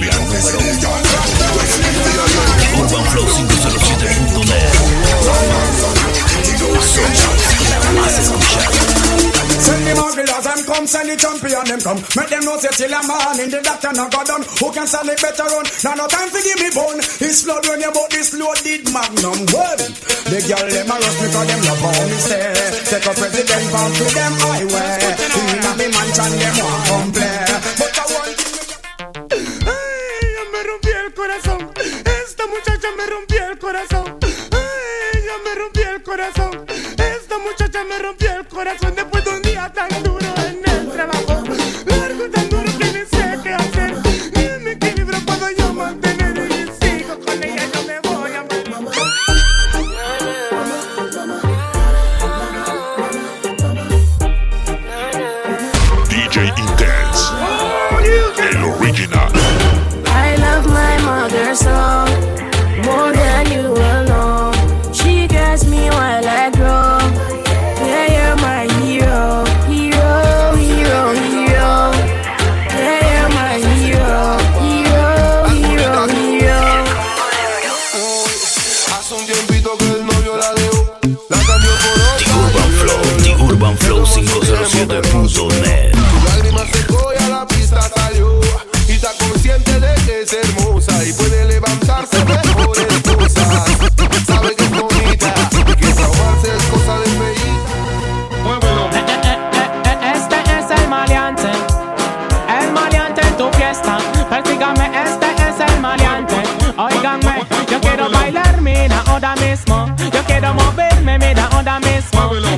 La 0.00 0.18
número. 0.18 0.58
Urban 2.78 3.04
Flow 3.06 3.26
507.net. 3.26 5.93
Marvelous 10.34 10.66
them 10.66 10.66
come, 10.66 10.86
send 10.86 11.08
the 11.08 11.14
champion 11.14 11.64
them 11.64 11.80
come. 11.80 12.00
Make 12.18 12.30
them 12.30 12.42
know 12.42 12.58
say 12.58 12.74
till 12.74 12.90
a 12.90 13.00
man 13.06 13.38
in 13.38 13.50
the 13.54 13.62
doctor 13.62 13.92
no 13.94 14.10
go 14.10 14.24
done. 14.26 14.42
Who 14.58 14.66
can 14.74 14.86
sell 14.86 15.06
it 15.06 15.20
better 15.22 15.46
run? 15.46 15.66
Now 15.86 15.94
no 15.94 16.06
time 16.10 16.26
to 16.26 16.40
give 16.42 16.58
me 16.58 16.70
bone. 16.74 16.98
It's 17.22 17.46
blood 17.46 17.62
when 17.70 17.78
you 17.78 17.92
bought 17.94 18.10
this 18.10 18.34
loaded 18.34 18.82
magnum. 18.90 19.46
Well, 19.54 19.78
the 19.78 20.38
girl 20.42 20.66
them 20.66 20.90
a 20.90 20.96
rush 20.98 21.18
because 21.22 21.46
them 21.46 21.60
love 21.62 21.82
how 21.86 22.02
me 22.10 22.18
say. 22.18 22.50
Take 22.90 23.06
a 23.06 23.12
president 23.14 23.64
pound 23.70 23.94
to 23.94 24.04
them 24.10 24.34
highway. 24.42 25.06
In 25.38 25.66
a 25.66 25.72
me 25.78 25.86
mansion 25.94 26.32
them 26.34 26.54
want 26.58 26.82
come 26.90 27.10
play. 27.14 27.38
But 27.78 27.94
I 27.94 28.04
want 28.10 28.34
Ay, 29.70 30.34
me 30.50 30.60
rompió 30.66 30.94
el 30.98 31.10
corazón. 31.14 31.60
Esta 31.78 32.44
muchacha 32.50 32.88
me 32.98 33.06
rompió 33.06 33.38
el 33.46 33.58
corazón. 33.58 34.23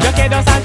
Yo 0.03 0.13
quiero 0.13 0.43
saltar, 0.43 0.56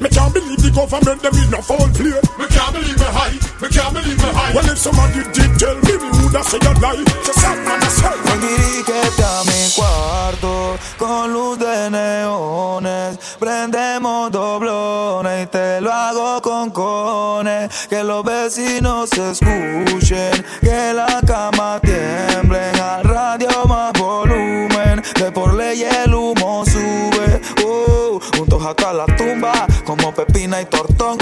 Me 0.00 0.08
can't 0.08 0.32
believe 0.34 0.62
the 0.62 0.70
government 0.70 1.22
them 1.22 1.34
in 1.34 1.54
a 1.54 1.62
foul 1.62 1.88
play. 1.94 2.18
Me 2.38 2.46
can't 2.48 2.72
believe 2.74 2.98
me 2.98 3.08
high. 3.10 3.36
Me 3.60 3.68
can't 3.68 3.92
believe 3.94 4.18
me 4.18 4.30
high. 4.32 4.54
Well 4.54 4.68
if 4.70 4.78
somebody 4.78 5.22
did 5.32 5.52
tell 5.58 5.76
me, 5.86 5.94
me 5.98 6.08
woulda 6.18 6.42
say 6.42 6.58
a 6.58 6.72
lie. 6.80 7.04
Say 7.22 7.32
sad 7.32 7.58
man 7.64 7.82
a 7.82 7.90
say. 7.90 8.24
Dirígete 8.44 9.24
a 9.24 9.42
mi 9.46 9.70
cuarto 9.74 10.78
con 10.98 11.32
luz 11.32 11.58
de 11.58 11.90
neones. 11.90 13.18
Prendemos 13.38 14.30
doblones 14.30 15.44
y 15.44 15.46
te 15.46 15.80
lo 15.80 15.92
hago 15.92 16.42
con 16.42 16.70
cones. 16.70 17.70
Que 17.88 18.02
los 18.04 18.24
vecinos 18.24 19.10
se 19.10 19.30
escuchen, 19.30 20.44
que 20.60 20.92
la 20.92 21.20
cama 21.26 21.80
tiemble. 21.80 22.60
Al 22.82 23.04
radio 23.04 23.64
más 23.66 23.92
volumen, 23.98 25.02
de 25.18 25.32
por 25.32 25.54
ley 25.54 25.84
el 25.84 26.14
humo 26.14 26.64
sube. 26.66 27.40
Uh, 27.64 28.20
juntos 28.36 28.64
hasta 28.66 28.92
la 28.92 29.06
tumba, 29.06 29.66
como 29.96 30.12
pepina 30.12 30.60
y 30.60 30.66
tortón. 30.66 31.18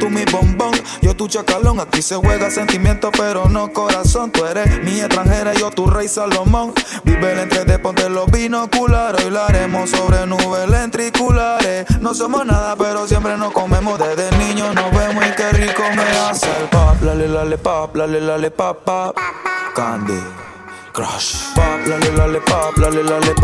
Tú 0.00 0.10
mi 0.10 0.24
bombón, 0.24 0.72
yo 1.00 1.16
tu 1.16 1.26
chacalón. 1.26 1.80
Aquí 1.80 2.02
se 2.02 2.16
juega 2.16 2.50
sentimiento, 2.50 3.10
pero 3.12 3.48
no 3.48 3.72
corazón. 3.72 4.30
Tú 4.30 4.44
eres 4.44 4.82
mi 4.82 5.00
extranjera, 5.00 5.54
yo 5.54 5.70
tu 5.70 5.86
rey 5.86 6.08
Salomón. 6.08 6.74
Vive 7.04 7.32
el 7.32 7.38
entre 7.38 7.64
de 7.64 7.78
ponte 7.78 8.08
los 8.10 8.30
binoculares. 8.30 9.24
Hoy 9.24 9.30
la 9.30 9.46
haremos 9.46 9.90
sobre 9.90 10.26
nubes 10.26 10.68
lentriculares. 10.68 11.86
No 12.00 12.14
somos 12.14 12.44
nada, 12.44 12.76
pero 12.76 13.06
siempre 13.06 13.36
nos 13.38 13.52
comemos. 13.52 13.98
Desde 13.98 14.36
niños 14.36 14.74
nos 14.74 14.90
vemos 14.90 15.24
y 15.24 15.30
qué 15.30 15.50
rico 15.52 15.82
me 15.94 16.02
hace 16.02 16.48
el 16.60 16.68
pop. 16.68 17.00
Lale, 17.02 17.28
lale, 17.28 17.56
pop, 17.56 17.96
lale, 17.96 18.20
lale. 18.20 18.52
Candy, 19.74 20.20
crush. 20.92 21.54
Pop, 21.54 21.86
lale, 21.86 22.12
lale, 22.12 22.40
pop, 22.40 22.76
lale, 22.76 23.02
lale. 23.02 23.34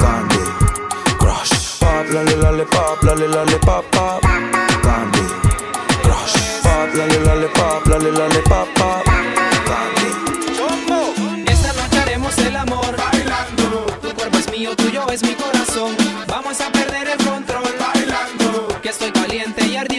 Candy, 0.00 0.27
lale, 2.12 2.36
lale, 2.36 2.64
pop, 2.64 3.02
lale, 3.02 3.28
lale, 3.28 3.58
pop, 3.58 3.84
pop. 3.90 4.20
Candy, 4.82 5.24
crush. 6.02 6.36
Pop, 6.62 6.94
lale, 6.94 7.20
lale, 7.24 7.48
pop, 7.48 7.86
lale, 7.86 8.10
lale, 8.12 8.42
pop, 8.42 8.68
pop. 8.74 9.04
Candy. 9.68 10.08
Esta 11.50 11.72
noche 11.72 11.98
haremos 12.00 12.38
el 12.38 12.56
amor 12.56 12.96
bailando. 12.96 13.86
Tu 14.02 14.14
cuerpo 14.14 14.38
es 14.38 14.50
mío, 14.50 14.74
tuyo 14.76 15.08
es 15.10 15.22
mi 15.22 15.34
corazón. 15.34 15.96
Vamos 16.26 16.60
a 16.60 16.70
perder 16.70 17.08
el 17.08 17.18
control 17.24 17.74
bailando. 17.78 18.80
Que 18.82 18.88
estoy 18.90 19.12
caliente 19.12 19.66
y 19.66 19.76
ardiendo 19.76 19.97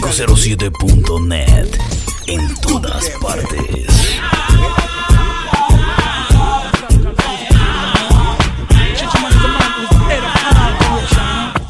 507.net 0.00 1.76
en 2.26 2.54
todas 2.60 3.10
partes. 3.20 3.86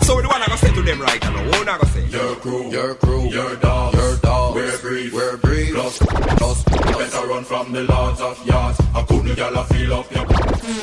So 0.02 0.20
the 0.20 0.28
one 0.28 0.42
I 0.42 0.56
say 0.56 0.72
to 0.72 0.82
them 0.82 1.00
right 1.00 1.20
now, 1.22 1.44
what 1.50 1.68
I 1.68 1.78
say? 1.87 2.06
Your 2.06 2.37
crew, 2.37 2.70
your 2.70 2.94
crew, 2.94 3.28
your 3.28 3.56
dog, 3.56 3.94
your 3.94 4.16
dog. 4.18 4.54
We're 4.54 4.78
breed, 4.78 5.12
we're 5.12 5.37
breed. 5.38 5.74
Plus, 5.74 5.98
plus, 5.98 6.62
better 6.64 7.26
run 7.26 7.44
from 7.44 7.72
the 7.72 7.82
lords 7.82 8.20
of 8.20 8.46
yards. 8.46 8.78
I 8.94 9.02
couldn't 9.02 9.37
y'all 9.37 9.56
a 9.56 9.64
feel 9.64 9.94
up 9.94 10.11
your 10.14 10.26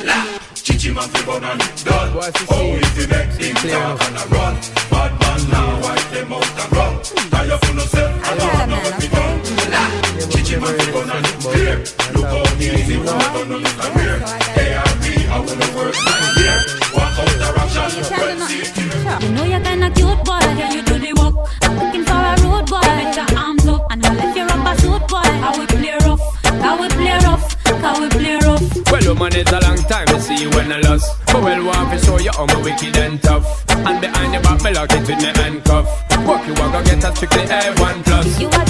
la. 0.05 0.39
Chichi 0.55 0.91
man 0.91 1.07
fi 1.09 1.25
bun 1.25 1.43
and 1.43 1.59
done. 1.85 2.11
Oh, 2.51 2.75
is 2.75 2.95
the 2.95 3.07
next 3.09 3.37
thing 3.37 3.55
talk 3.55 4.01
and 4.01 4.17
a 4.17 4.27
run. 4.35 4.55
Bad 4.91 5.11
man 5.21 5.49
now 5.51 5.81
wipe 5.81 6.09
them 6.11 6.33
out 6.33 6.59
and 6.59 6.75
run. 6.75 7.18
Tire 7.49 7.57
for 7.57 7.73
no 7.73 7.81
self, 7.81 8.13
I 8.23 8.37
don't 8.37 8.69
know 8.69 8.77
what 8.77 8.95
we 9.01 9.07
done. 9.09 9.41
La. 9.73 9.83
Chichi 10.29 10.55
man 10.61 10.77
fi 10.77 10.91
bun 10.91 11.09
and 11.09 11.25
clear. 11.41 11.75
Look 12.13 12.29
how 12.29 12.45
easy 12.61 12.97
we 12.97 13.05
done 13.05 13.51
on 13.53 13.63
this 13.63 13.73
career. 13.73 14.17
ARP, 14.21 15.05
I 15.25 15.39
wanna 15.45 15.67
work 15.73 15.95
my 16.05 16.13
year. 16.37 16.57
Walk 16.93 17.17
out 17.17 17.25
the 17.41 17.47
action, 17.57 18.05
well 18.13 18.39
see 18.45 18.61
it 18.61 19.23
You 19.23 19.29
know 19.33 19.45
you're 19.45 19.63
kinda 19.65 19.89
cute, 19.97 20.21
boy. 20.23 20.39
Can 20.59 20.69
you 20.77 20.83
do 20.83 20.95
the 20.99 21.11
work? 21.19 21.35
I'm 21.63 21.73
looking 21.79 22.05
for 22.05 22.21
a 22.21 22.33
road 22.43 22.65
boy. 22.69 22.85
Put 22.85 23.15
your 23.17 23.39
arms 23.39 23.65
up 23.67 23.81
and 23.89 24.05
I'll 24.05 24.13
let 24.13 24.35
you 24.37 24.45
rubber 24.45 24.75
suit, 24.81 25.07
boy. 25.07 25.29
How 25.41 25.57
we 25.57 25.65
play 25.65 25.97
rough, 26.05 26.23
how 26.61 26.79
we 26.79 26.87
play 26.89 27.17
rough, 27.25 27.45
how 27.81 27.99
we 27.99 28.09
play 28.09 28.37
rough. 28.45 28.91
Well, 28.91 29.05
woman, 29.15 29.33
it's 29.33 29.51
a 29.51 29.59
long 29.59 29.81
time 29.89 30.05
to 30.05 30.21
see 30.21 30.37
you 30.43 30.49
when 30.51 30.71
I 30.71 30.81
lost. 30.81 31.17
But 31.25 31.41
well, 31.41 31.65
want 31.65 31.89
to 31.93 32.05
show 32.05 32.19
you 32.19 32.31
how 32.31 32.45
my 32.45 32.61
wicked 32.61 32.95
and 32.97 33.19
tough. 33.23 33.65
And 33.71 33.99
behind 34.01 34.33
your 34.33 34.43
back, 34.43 34.61
me 34.61 34.71
lock 34.71 34.91
it 34.91 35.01
with 35.07 35.17
me 35.17 35.31
handcuff. 35.41 36.08
Walk 36.29 36.45
you 36.45 36.53
walk, 36.53 36.71
go 36.73 36.83
get 36.83 37.03
a 37.03 37.15
strictly 37.15 37.41
A1 37.45 38.05
plus. 38.05 38.68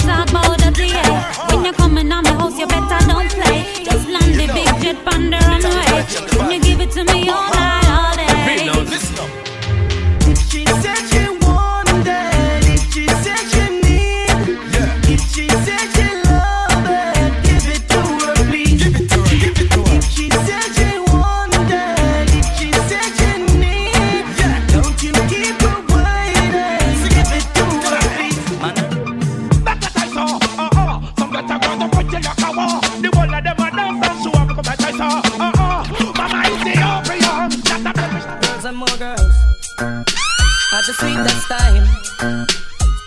At 40.72 40.86
the 40.86 40.92
sweetest 40.92 41.48
time. 41.48 41.82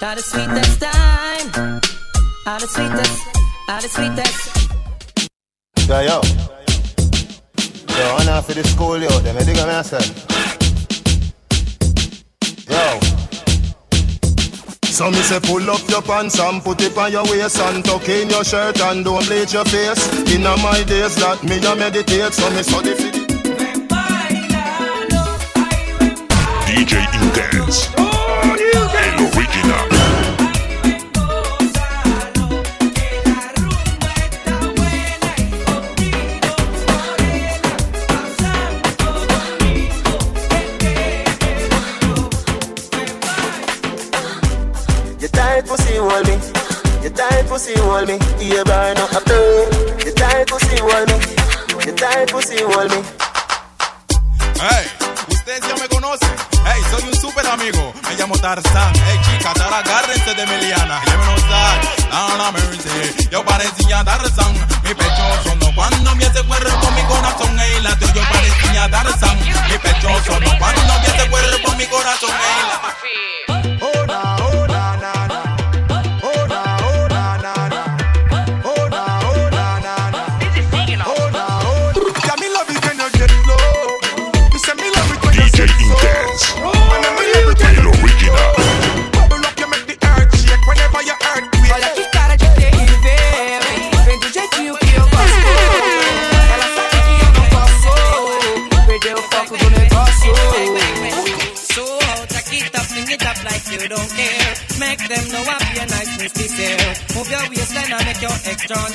At 0.01 0.17
the 0.17 0.21
sweetest 0.21 0.81
time. 0.81 1.79
At 2.45 2.59
the 2.59 2.67
sweetest. 2.67 3.23
At 3.69 3.81
the 3.81 3.87
sweetest. 3.87 4.69
Yo, 5.87 6.01
yo. 6.01 6.21
Yo, 7.97 8.15
I'm 8.17 8.25
not 8.25 8.43
for 8.45 8.53
the 8.53 8.67
school, 8.67 8.99
yo. 8.99 9.07
Them 9.19 9.37
a 9.37 9.45
dig 9.45 9.57
on 9.59 9.67
myself. 9.67 10.05
Yo. 12.69 12.99
So 14.83 15.09
me 15.09 15.21
say 15.23 15.39
pull 15.39 15.69
up 15.71 15.87
your 15.87 16.01
pants 16.01 16.37
and 16.41 16.61
put 16.61 16.81
it 16.81 16.97
on 16.97 17.13
your 17.13 17.23
waist 17.23 17.59
and 17.59 17.85
tuck 17.85 18.09
in 18.09 18.29
your 18.29 18.43
shirt 18.43 18.81
and 18.81 19.05
don't 19.05 19.25
bleach 19.25 19.53
your 19.53 19.63
face. 19.63 20.05
In 20.35 20.43
my 20.43 20.83
days 20.83 21.15
that 21.15 21.41
me 21.45 21.65
a 21.65 21.75
meditate, 21.77 22.33
so 22.33 22.49
me 22.49 22.61
study 22.61 23.22
pussy. 52.27 52.55
Hey, 54.59 54.85
ustedes 55.29 55.61
ya 55.61 55.75
me 55.75 55.87
conocen. 55.87 56.29
Hey, 56.65 56.81
soy 56.91 57.03
un 57.07 57.15
super 57.15 57.45
amigo. 57.47 57.93
Me 58.07 58.15
llamo 58.15 58.37
Tarzán. 58.37 58.93
Hey, 59.05 59.19
chicas, 59.23 59.59
ahora 59.61 59.79
agárrense 59.79 60.33
de 60.33 60.45
Meliana. 60.45 61.01
Llévenos 61.05 61.43
a 62.11 62.37
la 62.37 62.51
mercy. 62.51 63.29
Yo 63.31 63.45
parecía 63.45 64.03
Tarzán. 64.03 64.42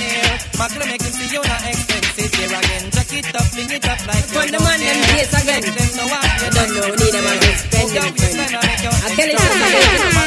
nail. 0.08 0.34
My 0.58 0.66
clinic 0.68 1.00
is 1.02 1.16
the 1.20 1.26
una 1.38 1.56
expenses, 1.68 2.32
Here 2.34 2.52
again, 2.58 2.84
jack 2.90 3.12
it 3.12 3.34
up, 3.36 3.46
fling 3.52 3.70
it 3.70 3.86
up 3.88 4.00
like 4.08 4.26
when 4.34 4.48
the 4.52 4.60
man, 4.64 4.80
them 4.80 4.98
days 5.12 5.32
again. 5.36 5.62
I 5.64 6.50
don't 6.50 6.70
know, 6.74 6.88
need 6.96 7.12
them, 7.12 7.26
to 7.38 7.50
spend 7.62 7.90
them. 7.92 8.12
I 9.04 9.08
tell 9.14 9.28
you, 9.28 10.17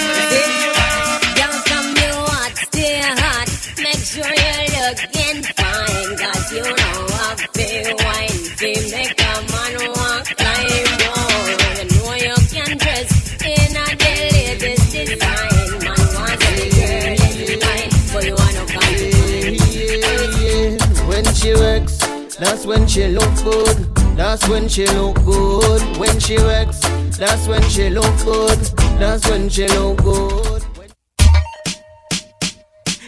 that's 22.42 22.66
when 22.66 22.88
she 22.88 23.08
look 23.08 23.34
good. 23.44 23.78
That's 24.18 24.48
when 24.50 24.68
she 24.68 24.86
look 24.88 25.16
good. 25.24 25.82
When 25.98 26.20
she 26.20 26.38
works, 26.38 26.80
that's 27.18 27.48
when 27.48 27.62
she 27.70 27.90
look 27.90 28.14
good. 28.26 28.60
That's 29.00 29.30
when 29.30 29.48
she 29.48 29.68
look 29.68 30.04
good. 30.04 30.64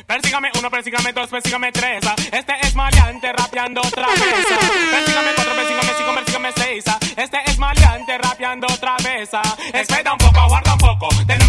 Persígame 0.06 0.52
uno, 0.60 0.70
persígame 0.70 1.12
dos, 1.14 1.30
persígame 1.30 1.72
tres. 1.72 2.04
Este 2.32 2.54
es 2.62 2.76
maleante 2.76 3.34
rapeando 3.34 3.82
otra 3.82 4.06
vez. 4.08 4.46
Persígame 4.92 5.32
cuatro, 5.36 5.54
persígame 5.56 5.92
cinco, 5.98 6.14
persígame 6.14 6.52
seis. 6.56 6.84
Este 7.18 7.38
es 7.48 7.58
maleante 7.58 8.18
rapeando 8.20 8.68
otra 8.68 8.96
vez. 9.04 9.32
Espera 9.74 10.14
un 10.14 10.20
poco, 10.20 10.40
aguarda 10.40 10.74
un 10.74 10.80
poco. 10.80 11.10
Tenemos 11.26 11.43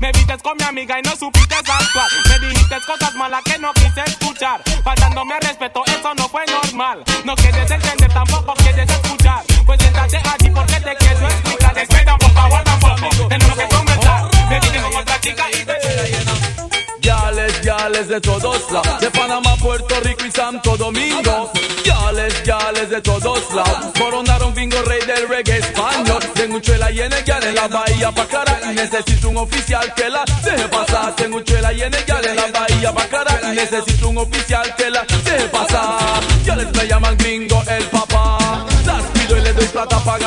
Me 0.00 0.12
viste 0.12 0.36
con 0.38 0.56
mi 0.58 0.64
amiga 0.64 0.98
y 0.98 1.02
no 1.02 1.16
supiste 1.16 1.54
actuar. 1.54 2.08
Me 2.28 2.46
dijiste 2.46 2.76
cosas 2.86 3.14
malas 3.14 3.42
que 3.44 3.58
no 3.58 3.72
quise 3.72 4.02
escuchar. 4.06 4.60
Faltándome 4.84 5.34
al 5.34 5.40
respeto, 5.40 5.82
eso 5.86 6.14
no 6.14 6.28
fue 6.28 6.44
normal. 6.46 7.02
No 7.24 7.34
quieres 7.36 7.70
entender, 7.70 8.12
tampoco 8.12 8.54
quieres 8.54 8.88
escuchar. 8.90 9.42
Pues 9.64 9.80
siéntate 9.80 10.16
allí 10.18 10.50
porque 10.50 10.80
te 10.80 10.96
quiero 10.96 11.26
explicar. 11.26 11.78
Espera 11.78 12.12
un 12.12 12.18
poco, 12.18 12.38
aguarda 12.38 12.74
un 12.74 12.80
poco. 12.80 13.28
Tenemos 13.28 13.56
que 13.56 13.68
conversar. 13.68 14.30
Me 14.50 14.60
viste 14.60 14.82
con 14.82 14.96
otra 14.96 15.20
chica 15.20 15.44
y 15.50 15.64
te 15.64 15.76
Yales, 17.00 17.60
yales 17.62 18.08
de 18.08 18.20
todos 18.20 18.70
lados, 18.72 19.00
de 19.00 19.10
Panamá, 19.12 19.54
Puerto 19.56 20.00
Rico 20.00 20.24
y 20.26 20.30
Santo 20.32 20.76
Domingo. 20.76 21.52
Yales, 21.84 22.42
yales 22.42 22.90
de 22.90 23.00
todos 23.00 23.54
lados, 23.54 23.92
coronaron 23.96 24.52
bingo 24.54 24.82
rey 24.82 25.00
del 25.06 25.28
reggae 25.28 25.58
español. 25.58 26.05
Chuela 26.96 27.20
y 27.20 27.30
en 27.30 27.54
la 27.54 27.68
bahía 27.68 28.10
Bacara 28.10 28.58
y 28.70 28.74
necesito 28.74 29.28
un 29.28 29.36
oficial 29.36 29.92
que 29.94 30.08
la 30.08 30.24
deje 30.42 30.66
pasar. 30.68 31.14
Tengo 31.14 31.36
un 31.36 31.44
chuela 31.44 31.70
y 31.70 31.82
en 31.82 31.90
la 31.92 32.46
bahía 32.58 32.90
Bacara 32.90 33.38
y 33.52 33.54
necesito 33.54 34.08
un 34.08 34.16
oficial 34.16 34.74
que 34.76 34.88
la 34.88 35.02
deje 35.02 35.46
pasar. 35.48 36.22
Yales 36.46 36.72
me 36.72 36.86
llaman 36.88 37.14
gringo 37.18 37.62
el 37.68 37.84
papá, 37.84 38.64
las 38.86 39.02
pido 39.12 39.36
y 39.36 39.40
le 39.42 39.52
doy 39.52 39.66
plata 39.66 39.98
para 40.04 40.25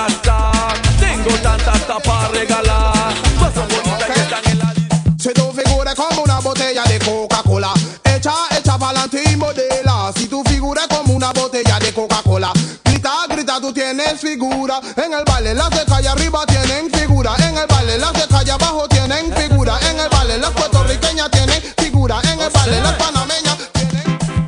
tú 13.70 13.74
tienes 13.74 14.20
figura. 14.20 14.82
En 14.96 15.14
el 15.14 15.24
baile 15.26 15.54
las 15.54 15.70
de 15.70 15.86
calle 15.86 16.08
arriba 16.08 16.46
tienen 16.48 16.90
figura. 16.92 17.36
En 17.38 17.58
el 17.58 17.68
baile 17.68 17.98
las 17.98 18.14
de 18.14 18.28
calle 18.28 18.52
abajo 18.52 18.88
tienen 18.88 19.32
figura. 19.34 19.78
En 19.90 20.00
el 20.00 20.10
baile 20.10 20.38
las 20.38 20.52
puertorriqueñas 20.52 21.30
tienen 21.30 21.62
figura. 21.78 22.20
En 22.24 22.40
el 22.40 22.50
baile 22.50 22.82
las 22.82 22.94
panameñas 22.94 23.58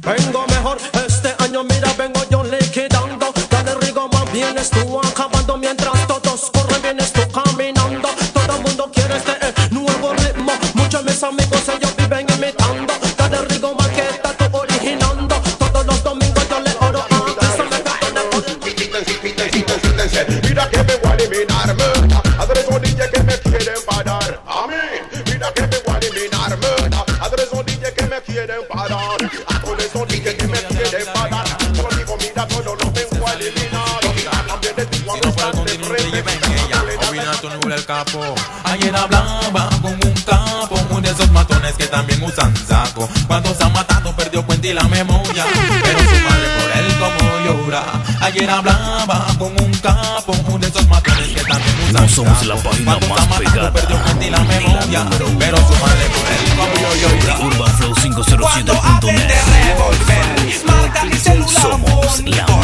Vengo 0.01 0.45
mejor 0.47 0.77
este 1.05 1.35
año, 1.39 1.63
mira, 1.63 1.93
vengo 1.97 2.21
yo 2.31 2.43
liquidando. 2.43 3.31
Dale 3.49 3.75
rigo, 3.81 4.09
más 4.09 4.31
bien 4.31 4.55
tú 4.71 4.99
acabando 4.99 5.57
mientras 5.57 6.07
todos 6.07 6.49
corren, 6.51 6.81
vienes 6.81 7.13
tú 7.13 7.21
caminando. 7.31 8.09
Todo 8.33 8.55
el 8.55 8.63
mundo 8.63 8.91
quiere 8.93 9.17
este 9.17 9.33
eh, 9.41 9.53
nuevo 9.69 10.13
ritmo. 10.13 10.53
Muchos 10.73 11.03
mis 11.03 11.21
amigos 11.23 11.60
usan 42.31 42.53
saco. 42.67 43.09
Cuando 43.27 43.53
se 43.53 43.63
ha 43.63 43.69
matado 43.69 44.15
perdió 44.15 44.45
cuenta 44.45 44.67
y 44.67 44.73
la 44.73 44.83
memoria, 44.83 45.45
pero 45.83 45.99
su 45.99 46.05
madre 46.05 46.47
por 46.57 46.71
él 46.77 46.87
como 46.99 47.23
llora. 47.45 47.83
Ayer 48.21 48.49
hablaba 48.49 49.27
con 49.37 49.51
un 49.61 49.71
capo, 49.79 50.33
de 50.59 50.67
esos 50.67 50.87
matones 50.87 51.27
que 51.29 51.41
también 51.41 51.75
usan 51.89 52.03
No 52.03 52.09
somos 52.09 52.45
la 52.45 52.55
página 52.55 52.97
más 52.99 53.39
pegada. 53.39 53.71
perdió 53.73 54.01
cuenta 54.03 54.25
y 54.25 54.29
la 54.29 54.39
memoria, 54.39 55.07
pero 55.39 55.57
su 55.57 55.73
madre 55.73 56.05
por 56.15 56.25
él 56.31 56.43
como 56.57 56.95
llora. 56.95 57.39
Urban 57.39 57.77
Flow 57.77 57.93
507.net. 57.95 59.31
Somos 61.61 62.21
la 62.25 62.60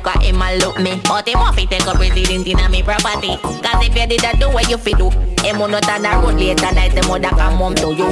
look 0.00 0.16
at 0.16 0.22
him, 0.22 0.42
I 0.42 0.56
look 0.56 0.78
me. 0.80 1.00
But 1.04 1.28
him 1.28 1.38
want 1.38 1.56
to 1.58 1.66
take 1.66 1.86
a 1.86 1.92
president 1.92 2.46
in 2.46 2.58
a 2.58 2.68
me 2.68 2.82
property. 2.82 3.36
Cause 3.36 3.84
if 3.84 3.96
you 3.96 4.06
did 4.06 4.20
that, 4.20 4.40
do 4.40 4.48
what 4.50 4.68
you 4.68 4.78
fi 4.78 4.92
do. 4.92 5.10
Him 5.44 5.58
will 5.58 5.68
not 5.68 5.84
the 5.84 6.10
road 6.22 6.40
later 6.40 6.72
night, 6.72 6.94
the 6.94 7.02
mother 7.06 7.28
come 7.28 7.56
home 7.56 7.74
to 7.76 7.92
you. 7.92 8.08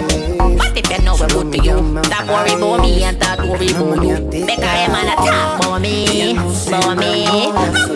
But 0.56 0.76
if 0.76 0.90
you 0.90 1.04
know 1.04 1.16
what 1.16 1.32
good 1.32 1.52
to 1.52 1.58
you, 1.64 1.76
stop 2.04 2.28
worry 2.28 2.52
about 2.52 2.80
me 2.80 3.04
and 3.04 3.16
start 3.16 3.40
worry 3.40 3.70
about 3.72 4.04
you. 4.04 4.16
Because 4.44 4.76
him 4.84 4.96
and 4.96 5.08
talk 5.16 5.64
about 5.64 5.80
me, 5.80 6.36
about 6.36 6.98
me. 6.98 7.24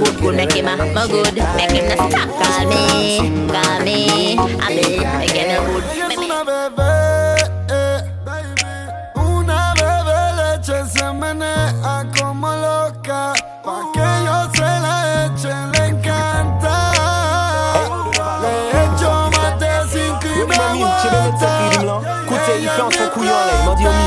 Good, 0.01 0.21
good, 0.21 0.37
make 0.37 0.53
him 0.53 0.69
a 0.69 0.77
my 0.77 1.07
good. 1.07 1.35
Make 1.57 1.73
him 1.73 1.89
not 1.89 2.11
stop 2.11 2.29
call 2.41 2.69
me, 2.69 3.19
call 3.49 3.81
me. 3.85 4.37
I 4.61 4.69
be 4.73 5.01
making 5.21 5.51
a 5.53 5.61
good. 5.69 5.93
Una 6.43 7.12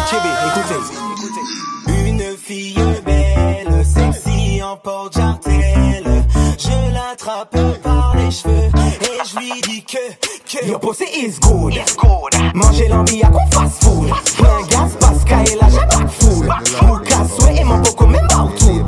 Chébé, 0.08 0.30
écoutez. 0.47 2.08
Une 2.08 2.38
fille 2.38 2.76
belle, 3.03 3.84
sexy 3.84 4.62
en 4.62 4.78
porte 4.78 5.16
jartelle. 5.16 6.24
Je 6.60 6.93
l'attrape 6.93 7.58
par 7.82 8.16
les 8.16 8.30
cheveux 8.30 8.70
et 9.01 9.28
je 9.28 9.39
lui 9.39 9.62
dis 9.62 9.84
que, 9.84 9.97
que. 10.45 10.66
Your 10.68 10.80
pussy 10.80 11.06
is 11.06 11.39
good. 11.39 11.74
Is 11.74 11.95
good. 11.97 12.53
Manger 12.53 12.88
l'ambiance 12.88 13.32
qu'on 13.32 13.47
fast 13.47 13.84
food? 13.84 14.10
Plein 14.38 14.62
gaz 14.70 14.95
parce 14.99 15.24
qu'elle 15.26 15.60
a 15.60 15.70
jamais 15.70 15.88
back 15.88 16.10
full. 16.10 16.88
Mon 16.88 16.97
cassouet 16.99 17.62
et 17.62 17.64
mon 17.64 17.82
poco 17.82 18.06
même 18.06 18.28
partout. 18.28 18.86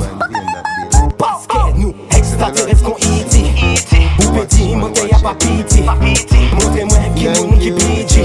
Parce 1.18 1.46
que 1.48 1.78
nous, 1.78 1.94
extraterrestres 2.16 2.84
qu'on 2.84 2.96
y 2.98 3.18
Peti, 4.38 4.76
monte 4.76 5.02
ya 5.10 5.18
pa 5.18 5.34
piti 5.34 5.82
Monte 5.82 6.84
mwen 6.84 7.14
ki 7.14 7.28
moun 7.34 7.58
ki 7.58 7.72
piji 7.72 8.22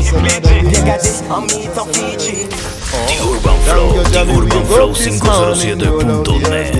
Degade, 0.69 1.09
an 1.33 1.47
mi 1.47 1.65
fiji 1.91 2.72
Urban 2.93 3.59
Flow, 3.63 3.99
Urban 3.99 4.65
Flow 4.65 4.93
507.net. 4.93 6.73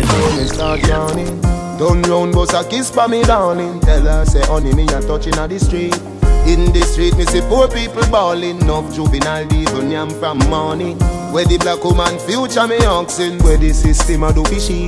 Turn 1.80 2.02
round, 2.04 2.36
a 2.36 2.64
kiss 2.70 2.90
for 2.92 3.08
me, 3.08 3.24
darling. 3.24 3.80
Tell 3.82 4.02
her, 4.02 4.26
say, 4.26 4.42
honey, 4.46 4.74
me 4.74 4.84
a 4.84 5.02
touching 5.02 5.38
on 5.40 5.50
the 5.50 5.60
street. 5.60 5.96
In 6.46 6.72
the 6.72 6.82
street, 6.86 7.16
me 7.18 7.26
see 7.26 7.42
poor 7.42 7.68
people 7.68 8.06
balling. 8.12 8.62
Enough 8.62 8.94
juvenile 8.94 9.48
devil 9.48 9.84
yam 9.90 10.10
from 10.10 10.38
money. 10.50 10.94
Where 11.32 11.46
the 11.46 11.58
black 11.58 11.84
woman 11.84 12.20
future 12.20 12.68
me 12.68 12.78
oxen. 12.86 13.40
Where 13.40 13.58
the 13.58 13.74
system 13.74 14.24
a 14.24 14.32
do 14.34 14.44
fishy. 14.46 14.88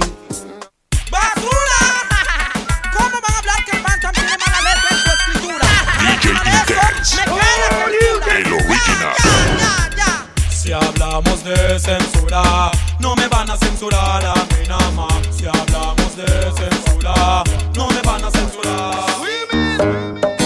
De 11.46 11.80
censura, 11.80 12.72
no 13.00 13.16
me 13.16 13.28
van 13.28 13.50
a 13.52 13.58
censurar 13.58 14.26
a 14.26 14.34
mí 14.34 14.68
nada 14.68 14.90
más. 14.92 15.14
Si 15.30 15.46
hablamos 15.46 16.16
de 16.16 16.26
censura, 16.26 17.44
no 17.76 17.88
me 17.90 18.02
van 18.02 18.26
a 18.26 18.32
censurar. 18.32 18.96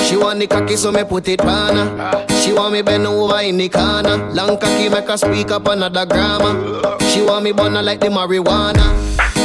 She 0.04 0.18
want 0.18 0.40
the 0.40 0.48
cocky 0.48 0.76
so 0.76 0.92
me 0.92 1.06
put 1.06 1.30
it 1.30 1.42
on. 1.42 2.18
She 2.42 2.52
want 2.52 2.74
me 2.74 2.82
bend 2.82 3.08
over 3.08 3.42
in 3.42 3.58
the 3.58 3.70
corner. 3.70 4.18
Long 4.34 4.58
cocky 4.58 4.90
make 4.90 5.08
her 5.08 5.18
speak 5.18 5.52
up 5.52 5.68
another 5.68 6.06
grammar. 6.06 6.98
She 7.12 7.22
want 7.22 7.44
me 7.46 7.54
burner 7.54 7.82
like 7.82 8.02
the 8.02 8.08
marijuana. 8.08 8.94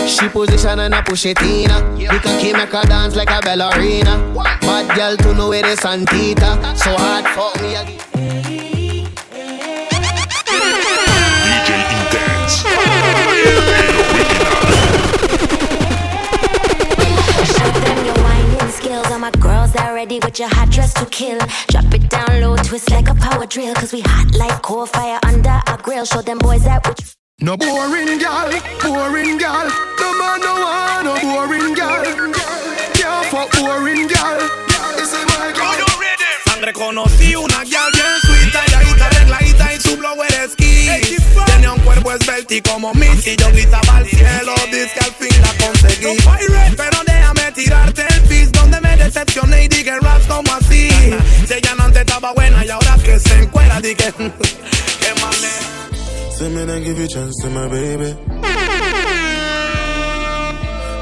She 0.08 0.28
position 0.28 0.80
and 0.80 0.94
I 0.94 1.02
push 1.02 1.24
it 1.26 1.40
in 1.42 1.70
her. 1.70 1.80
The 1.96 2.18
cocky 2.20 2.52
make 2.52 2.72
her 2.72 2.82
dance 2.82 3.14
like 3.14 3.30
a 3.30 3.40
ballerina. 3.40 4.32
Bad 4.60 4.96
girl 4.96 5.16
to 5.18 5.34
know 5.34 5.50
where 5.50 5.62
the 5.62 5.80
Santita. 5.80 6.76
So 6.76 6.96
hard 6.96 7.26
for 7.28 7.62
me 7.62 7.76
again. 7.76 8.33
All 19.76 19.80
my 19.80 19.94
girls 19.94 19.94
that 19.94 19.94
ready 19.94 20.20
with 20.22 20.38
your 20.38 20.48
hot 20.48 20.70
dress 20.70 20.94
to 20.94 21.06
kill. 21.06 21.38
Drop 21.68 21.92
it 21.94 22.08
down 22.10 22.40
low, 22.40 22.56
twist 22.56 22.90
like 22.90 23.08
a 23.08 23.14
power 23.14 23.46
drill. 23.46 23.74
Cause 23.74 23.92
we 23.92 24.00
hot 24.04 24.34
like 24.38 24.62
coal 24.62 24.86
fire 24.86 25.18
under 25.24 25.60
our 25.66 25.78
grill. 25.78 26.04
Show 26.04 26.22
them 26.22 26.38
boys 26.38 26.64
that 26.64 26.86
we 26.86 26.94
No 27.40 27.56
boring 27.56 28.18
gal, 28.18 28.50
boring 28.82 29.38
gal. 29.38 29.68
No 30.00 30.08
man 30.18 30.40
no 30.40 30.54
want 30.62 31.04
no 31.04 31.14
boring 31.20 31.74
gal. 31.74 32.04
Can't 32.94 33.26
fuck 33.26 33.50
boring 33.58 34.06
gal. 34.08 34.38
This 34.96 35.12
is 35.12 35.24
my 35.26 35.52
gal. 35.52 35.74
Sangre 36.46 36.72
conocí 36.72 37.34
una 37.36 37.64
gal 37.64 37.90
bien 37.92 38.20
suita, 38.22 38.64
llaguita, 38.66 39.06
arregladita 39.06 39.74
y 39.74 39.80
su 39.80 39.96
blower 39.96 40.32
Tenía 41.46 41.72
un 41.72 41.80
cuerpo 41.80 42.12
esbelto 42.12 42.54
y 42.54 42.60
como 42.62 42.92
Missy, 42.94 43.34
yo 43.36 43.48
gritaba 43.50 43.96
al 43.96 44.06
cielo, 44.06 44.54
dice 44.70 44.90
que 44.94 45.00
al 45.04 45.12
fin 45.14 45.42
la 45.42 45.52
conseguí. 45.66 46.16
Pero 46.76 46.98
déjame 47.06 47.52
tirarte 47.52 48.06
el 48.08 48.20
pis 48.22 48.52
donde 48.52 48.80
me 48.80 48.96
decepcioné 48.96 49.64
y 49.64 49.68
dije 49.68 49.92
raps 50.00 50.26
como 50.26 50.52
así. 50.54 50.88
Si 51.46 51.52
ella 51.54 51.74
no 51.76 51.84
antes 51.84 52.00
estaba 52.02 52.32
buena 52.32 52.64
y 52.64 52.70
ahora 52.70 52.96
que 53.04 53.18
se 53.18 53.34
encuera, 53.42 53.78
dije 53.80 54.12
qué 54.16 55.12
manera. 55.20 55.68
Say 56.38 56.48
me 56.48 56.64
then 56.64 56.82
give 56.82 56.98
you 56.98 57.06
chance 57.06 57.34
to 57.42 57.50
my 57.50 57.68
baby. 57.68 58.16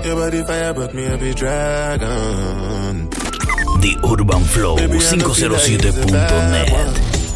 Your 0.04 0.16
body 0.16 0.42
fire, 0.42 0.74
but 0.74 0.92
me 0.94 1.06
a 1.06 1.16
be 1.16 1.32
dragon. 1.32 3.08
The 3.80 3.96
Urban 4.02 4.42
Flow 4.44 4.76
507.net. 4.76 7.21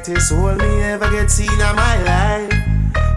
the 0.00 0.12
tightest 0.14 0.32
hold 0.32 0.58
me 0.58 0.82
ever 0.82 1.10
get 1.10 1.30
seen 1.30 1.50
in 1.50 1.76
my 1.76 2.02
life. 2.02 2.50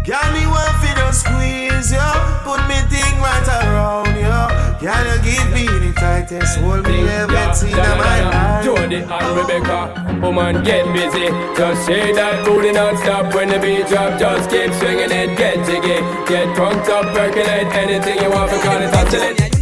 Girl, 0.05 0.31
me 0.33 0.45
want 0.47 0.75
to 0.83 0.89
just 0.95 1.21
squeeze 1.21 1.91
you, 1.91 2.09
put 2.43 2.59
me 2.67 2.75
thing 2.91 3.15
right 3.21 3.47
around 3.47 4.15
you. 4.19 4.85
Can 4.85 5.03
you 5.07 5.17
give 5.23 5.49
me 5.53 5.65
the 5.65 5.93
tightest 5.95 6.59
hold 6.59 6.85
me 6.85 7.07
ever 7.07 7.31
get 7.31 7.55
seen 7.55 7.69
in 7.69 7.77
my 7.77 8.21
life? 8.29 8.65
Jody 8.65 8.97
and 8.97 9.37
Rebecca, 9.37 10.19
woman, 10.21 10.63
get 10.63 10.85
busy. 10.93 11.27
Just 11.55 11.85
say 11.85 12.11
that 12.13 12.43
booty 12.45 12.71
non-stop 12.71 13.33
when 13.33 13.49
the 13.49 13.59
beat 13.59 13.87
drop. 13.87 14.19
Just 14.19 14.49
keep 14.49 14.73
swinging 14.73 15.11
it, 15.11 15.37
get 15.37 15.65
jiggy. 15.65 16.01
Get 16.27 16.53
drunk 16.55 16.87
up, 16.89 17.05
percolate 17.15 17.73
anything 17.75 18.17
you 18.21 18.29
want, 18.29 18.51
because 18.51 18.83
it's 18.83 18.97
oscillate. 18.97 19.52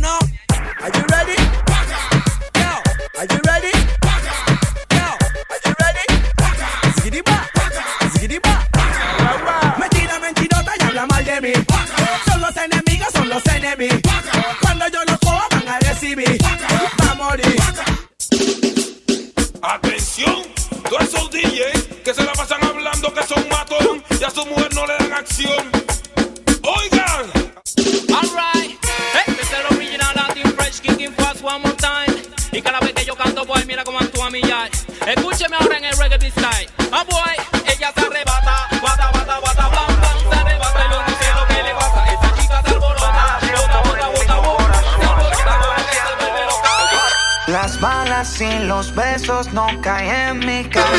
No 49.54 49.68
caen 49.82 50.10
en 50.10 50.40
mi 50.40 50.64
cargador. 50.70 50.91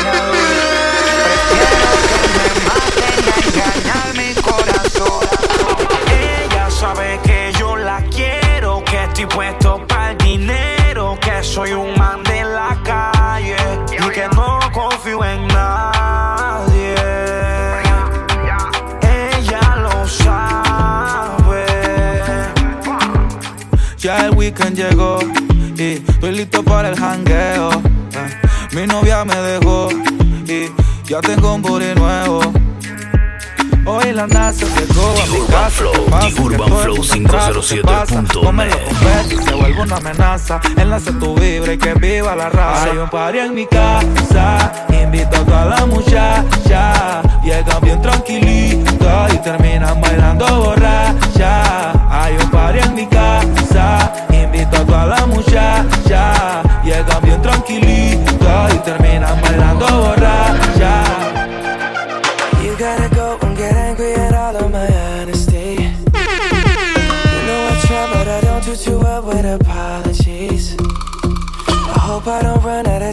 Hoy 33.93 34.11
la 34.11 34.25
NASA 34.25 34.65
llegó 34.65 35.03
a 35.21 35.25
mi 35.27 35.37
Urban 35.37 35.47
casa. 35.51 35.69
Flow, 35.69 35.91
¿qué 35.93 36.01
pasa? 36.09 36.27
The 36.33 36.41
Urban 36.41 36.67
Flow 36.67 36.95
el 36.95 37.03
se 37.03 37.21
pasa. 37.21 38.23
507.net. 38.23 38.43
Come 38.43 38.65
los 38.65 38.75
confetis, 38.75 39.43
se 39.45 39.53
vuelve 39.53 39.81
una 39.83 39.95
amenaza. 39.97 40.59
Enlace 40.77 41.11
tu 41.13 41.35
vibra 41.35 41.73
y 41.73 41.77
que 41.77 41.93
viva 41.93 42.35
la 42.35 42.49
raza. 42.49 42.85
Hay 42.85 42.97
un 42.97 43.09
party 43.09 43.37
en 43.37 43.53
mi 43.53 43.67
casa, 43.67 44.71
invito 44.89 45.37
a 45.37 45.45
toda 45.45 45.65
la 45.65 45.85
muchacha. 45.85 47.21
Llegan 47.43 47.81
bien 47.83 48.01
tranquilita 48.01 49.27
y 49.31 49.37
terminan 49.37 50.01
bailando 50.01 50.45
borracha. 50.63 51.91
Hay 52.09 52.35
un 52.35 52.49
party 52.49 52.79
en 52.79 52.95
mi 52.95 53.05
casa, 53.05 54.11
invito 54.31 54.75
a 54.75 54.85
toda 54.85 55.05
la 55.05 55.25
muchacha. 55.27 56.63
Llegan 56.83 57.21
bien 57.21 57.41
tranquilita 57.43 58.69
y 58.73 58.77
terminan 58.79 59.39
bailando 59.39 59.85
borracha. 59.85 60.22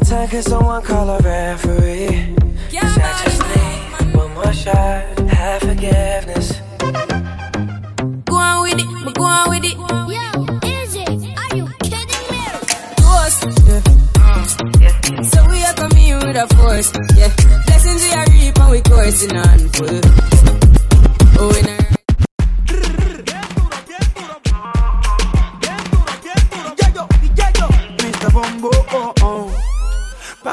Time, 0.04 0.28
cause 0.28 0.44
someone 0.44 0.82
call 0.82 1.08
a 1.10 1.18
referee. 1.20 2.34
Cause 2.72 2.98
I 2.98 3.22
just 3.24 3.40
need 3.48 4.16
one 4.16 4.34
more 4.34 4.52
shot, 4.52 5.18
have 5.28 5.60
forgiveness. 5.62 6.60
Go 8.26 8.34
on 8.36 8.62
with 8.62 8.78
it, 8.78 9.14
go 9.14 9.24
on 9.24 9.50
with 9.50 9.64
it. 9.64 9.76
Yo, 9.76 10.68
easy. 10.68 11.04
Are 11.36 11.56
you 11.56 11.66
kidding 11.82 12.26
me? 12.30 12.40
Ghost. 13.00 13.40
Mm, 13.44 14.80
yeah. 14.80 15.22
So 15.22 15.38
we 15.48 15.62
are 15.64 15.74
coming 15.74 16.14
with 16.16 16.36
a 16.36 16.46
force. 16.56 16.92
Yeah. 17.16 17.32
Blessings 17.66 18.02
we 18.04 18.12
are 18.12 18.26
reaping, 18.30 18.68
we 18.70 18.80
coursing 18.82 19.36
on 19.36 19.58
full. 19.70 20.00
Oh, 21.42 21.54
in 21.58 21.79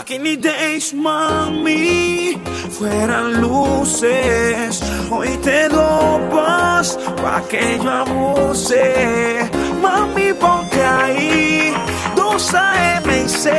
In 0.09 0.23
the 0.23 0.37
days, 0.37 0.93
mami, 0.93 2.39
fueran 2.71 3.41
luces. 3.41 4.81
Hoy 5.11 5.37
te 5.43 5.67
dopas 5.67 6.97
pa' 7.21 7.41
que 7.49 7.77
yo 7.83 7.91
abuse. 7.91 9.49
Mami, 9.81 10.31
ponte 10.31 10.81
ahí, 10.81 11.73
dos 12.15 12.53
AM 12.53 13.03
y 13.25 13.27
C. 13.27 13.51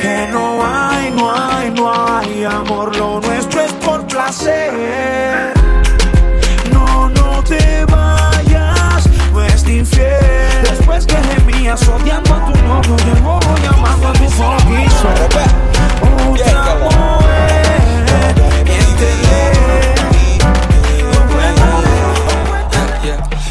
Que 0.00 0.28
no 0.32 0.64
hay, 0.64 1.10
no 1.10 1.30
hay, 1.30 1.70
no 1.72 1.92
hay 1.92 2.44
amor. 2.44 2.96
Lo 2.96 3.20
nuestro 3.20 3.60
es 3.60 3.72
por 3.84 4.06
placer. 4.06 5.52
No, 6.72 7.10
no 7.10 7.44
te 7.44 7.84
vayas, 7.84 9.06
no 9.30 9.44
es 9.44 9.68
infiel. 9.68 10.69
Después 10.90 11.06
que 11.06 11.22
gemías 11.34 11.86
odiando 11.86 12.34
a 12.34 12.46
tu 12.46 12.62
novio, 12.62 12.96
llegó 13.04 13.38
llamando 13.62 14.08
a 14.08 14.12
tu 14.12 14.28
fucking 14.28 14.88
Otra 16.32 16.74
mujer, 16.74 18.34
miéntele. 18.64 19.40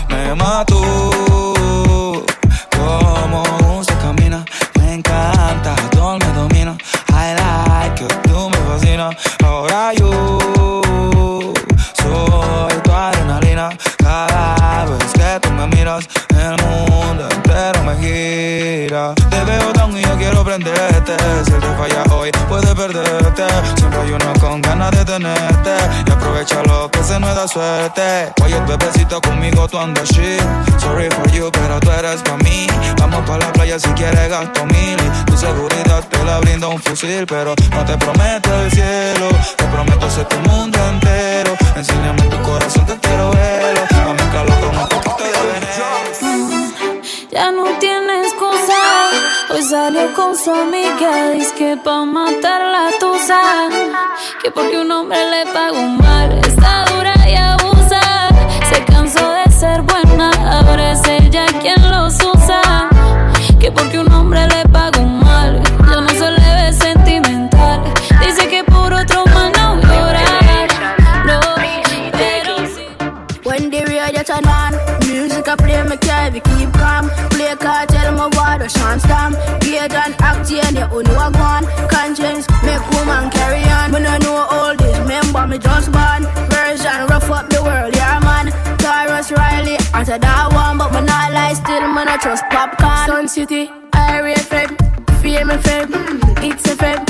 Me 0.10 0.36
mató 0.36 1.29
suerte. 27.50 28.32
Oye, 28.44 28.60
bebecito, 28.68 29.20
conmigo 29.22 29.68
tú 29.68 29.78
andas 29.78 30.08
shit. 30.10 30.42
Sorry 30.80 31.10
for 31.10 31.30
you, 31.32 31.50
pero 31.52 31.80
tú 31.80 31.90
eres 31.92 32.22
pa' 32.22 32.38
mí. 32.38 32.68
Vamos 33.00 33.28
pa' 33.28 33.38
la 33.38 33.52
playa 33.52 33.80
si 33.80 33.90
quieres 33.90 34.30
gasto 34.30 34.66
mil. 34.66 34.98
Tu 35.26 35.38
seguridad 35.38 36.04
te 36.10 36.24
la 36.24 36.40
brinda 36.40 36.68
un 36.68 36.80
fusil. 36.80 37.26
Pero 37.28 37.56
no 37.72 37.86
te 37.86 37.98
prometo 37.98 38.50
el 38.62 38.72
cielo. 38.72 39.30
Te 39.58 39.66
prometo 39.66 40.10
ser 40.10 40.26
tu 40.26 40.38
mundo 40.50 40.78
entero. 40.90 41.56
Enséñame 41.76 42.22
tu 42.24 42.42
corazón, 42.44 42.86
te 42.86 42.98
quiero 43.00 43.32
verlo. 43.32 43.82
A 44.10 44.14
mi 44.14 44.32
calor 44.32 44.60
con 44.60 44.78
un 44.78 44.88
poquito 44.88 45.24
de 45.24 45.42
veneno. 45.52 46.80
Ya 47.32 47.52
no 47.52 47.66
tiene 47.80 48.22
excusa. 48.24 48.80
Hoy 49.52 49.64
salió 49.64 50.14
con 50.14 50.36
su 50.38 50.52
amiga. 50.52 51.32
Hombre 55.10 55.30
le 55.32 55.52
pagó 55.52 55.82
mal. 55.88 56.32
Está 56.46 56.86
dura 56.86 57.14
y 57.28 57.36
abusa. 57.36 58.30
Se 58.72 58.84
cansó 58.86 59.32
de 59.32 59.52
ser 59.52 59.82
buena. 59.82 60.30
Ahora 60.52 60.92
es 60.92 61.02
ella 61.08 61.46
quien 61.62 61.82
los 61.90 62.14
usa. 62.16 62.90
Que 63.60 63.72
porque 63.72 64.00
un 64.00 64.12
hombre 64.12 64.46
le 64.48 64.64
pagó 64.70 65.04
mal. 65.04 65.62
Yo 65.90 66.02
no 66.02 66.10
se 66.10 66.32
le 66.32 66.56
ve 66.56 66.74
sentimental. 66.74 67.82
Dice 68.20 68.48
que 68.48 68.64
por 68.64 68.94
otro 68.94 69.26
mal 69.34 69.52
no 69.52 69.82
llorar. 69.82 70.68
No, 71.26 71.40
pero 72.12 72.58
sí. 72.68 72.86
When 73.44 73.72
the 73.72 73.86
radio 73.86 74.24
turn 74.24 74.46
on, 74.48 74.74
music 75.08 75.48
I 75.48 75.56
play 75.56 75.84
me 75.84 75.98
carry 75.98 76.40
keep 76.40 76.72
calm. 76.74 77.10
Play 77.32 77.56
cartel 77.58 78.14
my 78.14 78.28
water 78.38 78.70
shan't 78.70 79.02
stamp. 79.02 79.36
Gauge 79.62 79.94
and 79.94 80.16
act 80.22 80.52
and 80.52 80.78
you 80.78 80.86
only 80.92 81.16
one. 81.16 81.66
Conscience 81.90 82.46
make 82.64 82.84
woman 82.92 83.30
carry 83.32 83.64
on. 83.64 83.92
When 83.92 84.06
I 84.06 84.18
know 84.20 84.49
me 85.50 85.58
just 85.58 85.92
born. 85.92 86.24
Version 86.54 87.08
rough 87.10 87.30
up 87.30 87.50
the 87.50 87.62
world, 87.62 87.96
yeah 87.96 88.20
man. 88.20 88.48
Taurus 88.78 89.32
Riley, 89.32 89.78
After 89.94 90.18
that 90.18 90.54
one, 90.54 90.78
but 90.78 90.94
me 90.94 91.02
not 91.02 91.34
lie 91.34 91.54
still, 91.54 91.88
man, 91.94 92.08
I 92.08 92.18
trust 92.18 92.44
popcorn. 92.50 93.08
Sun 93.08 93.28
City, 93.28 93.70
Area 93.96 94.36
FM, 94.36 94.70
Fame 95.22 95.50
FM, 95.50 95.90
It's 96.44 96.64
FM, 96.64 97.02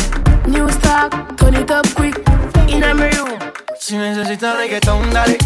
News 0.47 0.75
Talk, 0.77 1.11
turn 1.37 1.55
it 1.55 1.69
up 1.69 1.85
quick, 1.95 2.17
in 2.69 2.83
a 2.83 2.93
me 2.93 3.09
room. 3.11 3.37
Si 3.77 3.97
necesitas 3.97 4.55
reggaetón, 4.57 5.11
dale. 5.11 5.37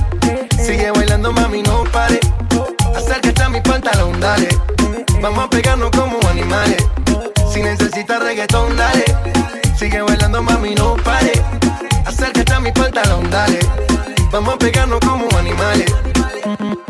Sigue 0.65 0.91
bailando, 0.91 1.31
mami, 1.31 1.63
no 1.63 1.83
pare. 1.91 2.19
Acércate 2.95 3.41
a 3.43 3.49
mi 3.49 3.61
pantalón, 3.61 4.19
dale. 4.19 4.49
Vamos 5.21 5.45
a 5.45 5.49
pegarnos 5.49 5.91
como 5.91 6.19
animales. 6.29 6.83
Si 7.51 7.61
necesitas 7.61 8.21
reggaetón, 8.21 8.75
dale. 8.75 9.05
Sigue 9.77 10.01
bailando, 10.01 10.41
mami, 10.41 10.75
no 10.75 10.82
Vamos 14.33 14.55
a 14.55 14.57
pegarnos 14.57 14.99
como 15.01 15.27
animales. 15.37 15.93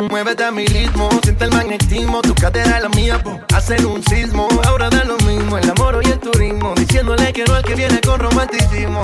Muévete 0.09 0.45
a 0.45 0.51
mi 0.51 0.65
ritmo, 0.65 1.09
siente 1.23 1.43
el 1.43 1.51
magnetismo. 1.51 2.21
Tu 2.21 2.33
cadera 2.35 2.79
la 2.79 2.87
mía, 2.87 3.21
po. 3.21 3.37
hacen 3.53 3.85
un 3.85 4.01
sismo. 4.05 4.47
Ahora 4.65 4.89
da 4.89 5.03
lo 5.03 5.17
mismo, 5.17 5.57
el 5.57 5.69
amor 5.69 5.99
y 6.05 6.07
el 6.09 6.19
turismo. 6.21 6.73
Diciéndole 6.75 7.33
que 7.33 7.43
no 7.43 7.55
al 7.55 7.63
que 7.63 7.75
viene 7.75 7.99
con 7.99 8.21
romanticismo. 8.21 9.01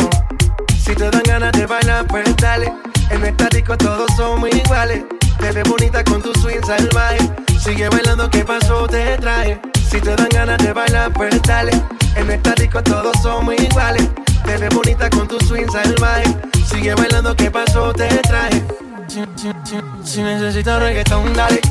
Si 0.81 0.95
te 0.95 1.11
dan 1.11 1.23
ganas 1.23 1.51
de 1.51 1.65
bailar, 1.65 2.07
pues 2.07 2.33
dale. 2.37 2.71
En 3.09 3.25
esta 3.25 3.49
disco 3.49 3.75
todos 3.75 4.09
somos 4.15 4.49
iguales. 4.55 5.03
Te 5.37 5.51
ves 5.51 5.69
bonita 5.69 6.01
con 6.05 6.21
tu 6.21 6.33
swing 6.39 6.63
salvaje. 6.65 7.19
Sigue 7.61 7.89
bailando, 7.89 8.29
¿qué 8.29 8.45
pasó? 8.45 8.87
Te 8.87 9.17
trae. 9.17 9.59
Si 9.89 9.99
te 9.99 10.15
dan 10.15 10.29
ganas 10.29 10.59
de 10.59 10.71
bailar, 10.71 11.11
pues 11.11 11.41
dale. 11.41 11.73
En 12.15 12.31
esta 12.31 12.53
disco 12.53 12.81
todos 12.83 13.21
somos 13.21 13.53
iguales. 13.55 14.07
Te 14.45 14.57
ves 14.57 14.73
bonita 14.73 15.09
con 15.09 15.27
tu 15.27 15.39
swing 15.45 15.69
salvaje. 15.71 16.23
Sigue 16.69 16.93
bailando, 16.95 17.35
¿qué 17.35 17.49
pasó? 17.51 17.93
Te 17.93 18.07
trae. 18.07 18.63
Si, 19.07 19.21
si, 19.35 19.51
si, 19.63 19.77
si 20.03 20.21
necesitas 20.21 20.79
reggaetón, 20.79 21.33
dale. 21.33 21.61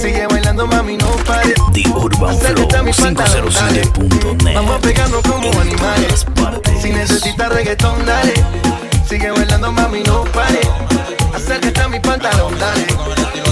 Sigue 0.00 0.26
bailando, 0.26 0.66
mami, 0.66 0.96
no 0.96 1.08
pare. 1.26 1.54
The 1.72 1.88
Urban 1.88 2.38
Flow 2.38 2.68
pantalón, 2.68 3.52
dale. 3.54 3.82
507.net. 3.82 4.54
Vamos 4.54 4.76
a 4.76 4.78
pegarnos 4.80 5.22
como 5.22 5.60
animales. 5.60 6.26
Si 6.80 6.90
necesitas 6.90 7.48
reggaetón, 7.48 8.04
dale. 8.04 8.34
Sigue 9.08 9.30
bailando, 9.30 9.72
mami, 9.72 10.02
no 10.02 10.24
pare. 10.24 10.60
Acércate 11.34 11.80
a 11.80 11.88
mi 11.88 11.98
pantalón, 12.00 12.58
dale. 12.58 12.86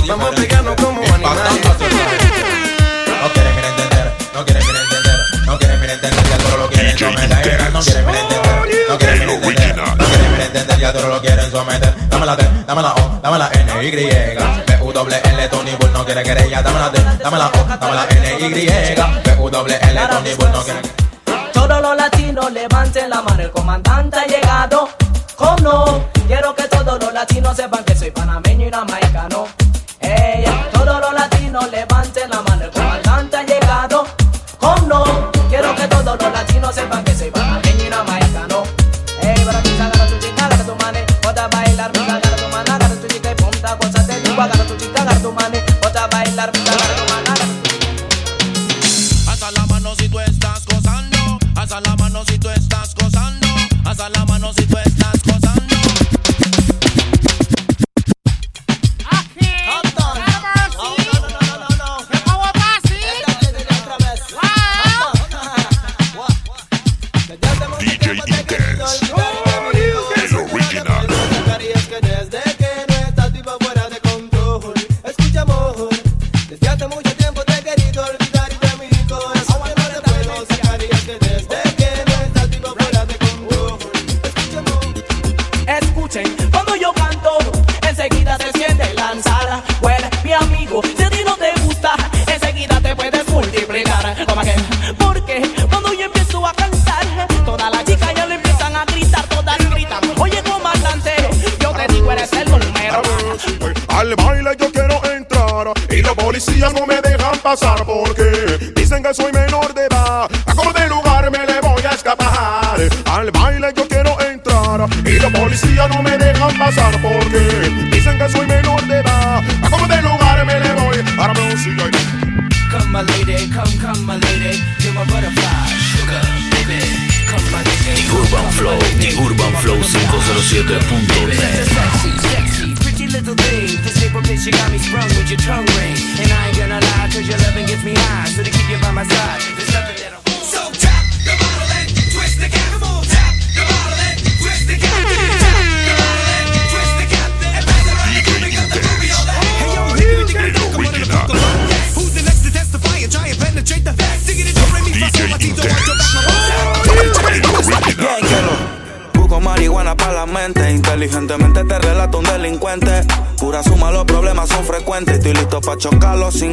Vamos 0.07 0.33
a 0.33 0.35
pegarnos 0.35 0.75
como 0.77 1.01
animales. 1.15 1.63
No 3.23 3.33
quieren 3.33 3.57
mirar 3.57 3.71
entender, 3.71 4.13
no 4.35 4.45
quieren 4.45 4.67
mirar 4.67 4.83
entender, 4.83 5.19
no 5.47 5.59
quieren 5.59 5.81
mirar 5.81 5.95
entender, 5.97 6.25
ya 6.29 6.39
todo 6.39 6.57
lo 6.59 6.69
quieren 6.69 6.99
someter. 6.99 7.73
No 7.73 7.81
quieren 7.81 8.07
mirar 8.07 8.23
entender, 8.23 8.44
no 8.95 8.99
quieren 8.99 9.29
entender, 9.29 9.77
no 9.77 10.05
quieren 10.05 10.41
entender, 10.41 10.79
ya 10.79 10.93
todo 10.93 11.09
lo 11.09 11.21
quieren 11.21 11.51
someter. 11.51 12.09
Dame 12.09 12.27
la 12.27 12.37
T, 12.37 12.49
dame 12.67 12.83
la 12.83 12.95
O, 12.95 13.21
dame 13.23 13.39
la 13.39 13.51
N, 13.53 13.87
Y. 13.87 13.91
B, 13.91 14.37
U, 14.83 14.93
doble 14.93 15.21
L, 15.25 15.49
Tony 15.49 15.73
Bull 15.81 15.93
no 15.93 16.05
quiere 16.05 16.23
querella. 16.23 16.63
Dame 16.63 16.79
la 16.79 16.93
T, 16.93 17.03
dame 17.23 17.39
la 17.39 17.47
O, 17.49 17.65
dame 17.81 17.95
la 17.95 18.07
N, 18.09 18.47
Y. 18.47 18.53
B, 18.53 19.37
U, 19.41 19.51
doble 19.51 19.79
L, 19.81 20.01
Tony 20.11 20.35
Bull 20.35 20.53
no 20.53 20.63
quiere 20.63 20.81
Todos 21.53 21.83
los 21.83 21.97
latinos 21.97 22.53
levanten 22.53 23.11
la 23.11 23.23
mano, 23.23 23.43
el 23.43 23.51
comandante 23.51 24.19
ha 24.19 24.27
llegado. 24.27 24.89
¿Cómo 25.35 25.57
no? 25.59 26.05
Quiero 26.29 26.55
que 26.55 26.69
todos 26.69 27.03
los 27.03 27.13
latinos 27.13 27.57
sepan 27.57 27.83
que 27.85 27.97
soy 27.97 28.13
panameño 28.13 28.69
y 28.69 28.71
jamaicano. 28.71 29.64
closet, 54.55 54.71
but 54.71 54.94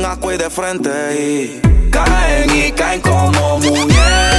sin 0.01 0.05
asco 0.05 0.31
y 0.31 0.37
de 0.37 0.49
frente. 0.49 0.89
Y 1.19 1.89
caen 1.91 2.49
y 2.55 2.71
caen 2.71 3.01
como 3.01 3.59
muñecos. 3.59 4.30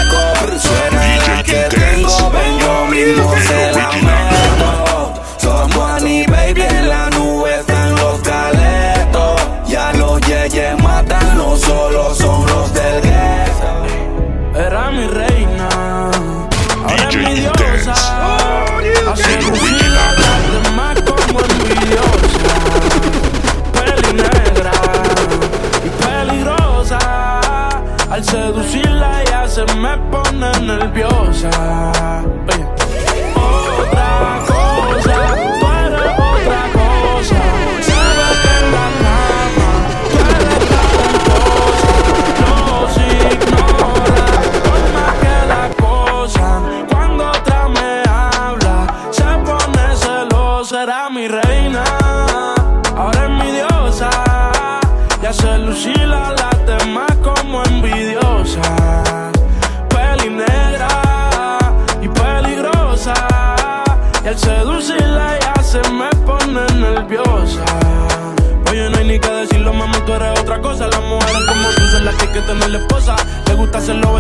shot 31.42 31.81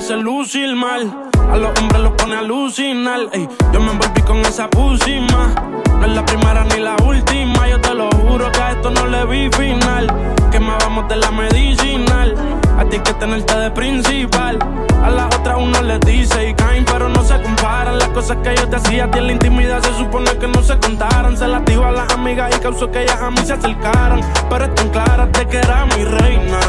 hace 0.00 0.16
lucir 0.16 0.74
mal. 0.74 1.30
A 1.52 1.56
los 1.56 1.78
hombres 1.78 2.00
los 2.00 2.12
pone 2.12 2.34
a 2.34 2.38
alucinar. 2.38 3.20
Ey, 3.32 3.46
yo 3.72 3.80
me 3.80 3.92
envolví 3.92 4.22
con 4.22 4.38
esa 4.38 4.68
pusima. 4.68 5.52
No 5.98 6.06
es 6.06 6.12
la 6.12 6.24
primera 6.24 6.64
ni 6.64 6.80
la 6.80 6.96
última. 7.04 7.68
Yo 7.68 7.78
te 7.80 7.94
lo 7.94 8.08
juro 8.10 8.50
que 8.50 8.60
a 8.60 8.70
esto 8.72 8.90
no 8.90 9.06
le 9.06 9.26
vi 9.26 9.50
final. 9.50 10.06
Que 10.50 10.58
más 10.58 10.78
vamos 10.82 11.06
de 11.08 11.16
la 11.16 11.30
medicinal. 11.30 12.34
A 12.78 12.84
ti 12.86 12.98
que 12.98 13.12
tenerte 13.14 13.54
de 13.54 13.70
principal. 13.72 14.58
A 15.04 15.10
las 15.10 15.34
otras 15.36 15.58
uno 15.58 15.82
les 15.82 16.00
dice 16.00 16.48
y 16.48 16.54
caen, 16.54 16.84
pero 16.86 17.10
no 17.10 17.22
se 17.22 17.40
comparan. 17.42 17.98
Las 17.98 18.08
cosas 18.08 18.38
que 18.42 18.56
yo 18.56 18.68
te 18.68 18.76
hacía 18.76 19.04
a 19.04 19.10
ti 19.10 19.18
en 19.18 19.26
la 19.26 19.32
intimidad 19.32 19.82
se 19.82 19.92
supone 19.98 20.30
que 20.38 20.48
no 20.48 20.62
se 20.62 20.78
contaran. 20.78 21.36
Se 21.36 21.46
las 21.46 21.62
digo 21.66 21.84
a 21.84 21.90
las 21.90 22.10
amigas 22.14 22.56
y 22.56 22.60
causó 22.60 22.90
que 22.90 23.02
ellas 23.02 23.20
a 23.20 23.30
mí 23.30 23.40
se 23.44 23.52
acercaran. 23.52 24.20
Pero 24.48 24.64
están 24.64 24.88
claras 24.88 25.30
de 25.32 25.46
que 25.46 25.58
era 25.58 25.84
mi 25.84 26.04
reina. 26.04 26.60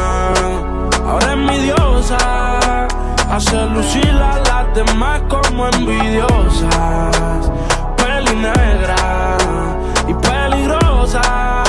Ahora 1.06 1.32
es 1.32 1.38
mi 1.38 1.58
diosa. 1.60 2.88
Hace 3.32 3.64
lucir 3.64 4.10
a 4.10 4.38
las 4.40 4.74
demás 4.74 5.22
como 5.26 5.66
envidiosas. 5.66 7.50
Peli 7.96 8.36
negra 8.36 9.38
y 10.06 10.12
peligrosa. 10.12 11.62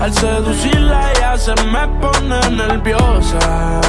Al 0.00 0.12
seducirla 0.12 1.12
ya 1.20 1.38
se 1.38 1.54
me 1.66 1.86
pone 2.00 2.40
nerviosa. 2.50 3.80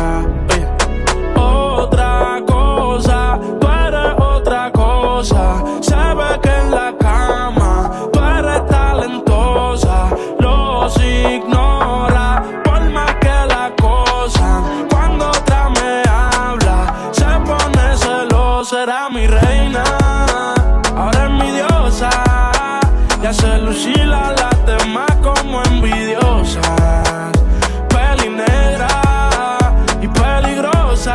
Otra 1.35 2.43
cosa, 2.45 3.39
tú 3.59 3.67
eres 3.67 4.13
otra 4.19 4.71
cosa. 4.71 5.63
Se 5.81 5.95
ve 5.95 6.39
que 6.43 6.58
Y 23.69 23.71
hace 23.71 23.85
lucir 23.85 24.13
a 24.13 24.31
las 24.31 24.65
demás 24.65 25.15
como 25.21 25.61
envidiosas. 25.65 26.63
Peli 27.89 28.29
negra 28.29 28.87
y 30.01 30.07
peligrosa. 30.07 31.13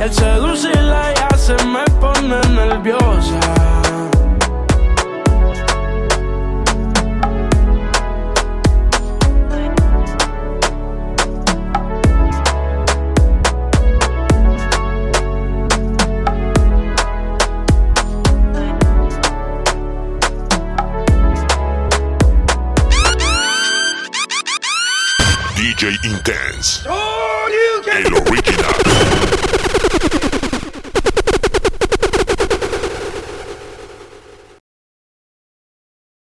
Al 0.00 0.12
seducirla 0.12 1.12
ya 1.14 1.36
se 1.36 1.54
me 1.66 1.84
pone 2.00 2.40
nerviosa. 2.48 3.63
DJ 25.84 25.98
Intense. 26.04 26.80
El 27.92 28.14
original 28.14 28.53